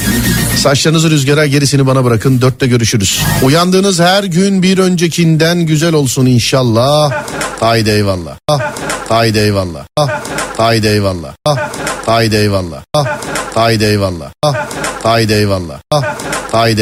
[0.57, 3.21] Saçlarınızı rüzgara gerisini bana bırakın 4'te görüşürüz.
[3.43, 7.11] Uyandığınız her gün bir öncekinden güzel olsun inşallah.
[7.59, 8.37] Haydi eyvallah.
[8.47, 8.59] Ah,
[9.09, 9.85] Haydi eyvallah.
[9.97, 10.09] Ah,
[10.57, 11.33] Haydi eyvallah.
[11.45, 11.57] Ah,
[12.05, 12.81] Haydi eyvallah.
[12.93, 13.05] Ah,
[13.55, 14.29] Haydi eyvallah.
[14.43, 14.53] Ah,
[15.03, 15.79] Haydi eyvallah.
[15.91, 16.03] Ah,
[16.51, 16.81] Haydi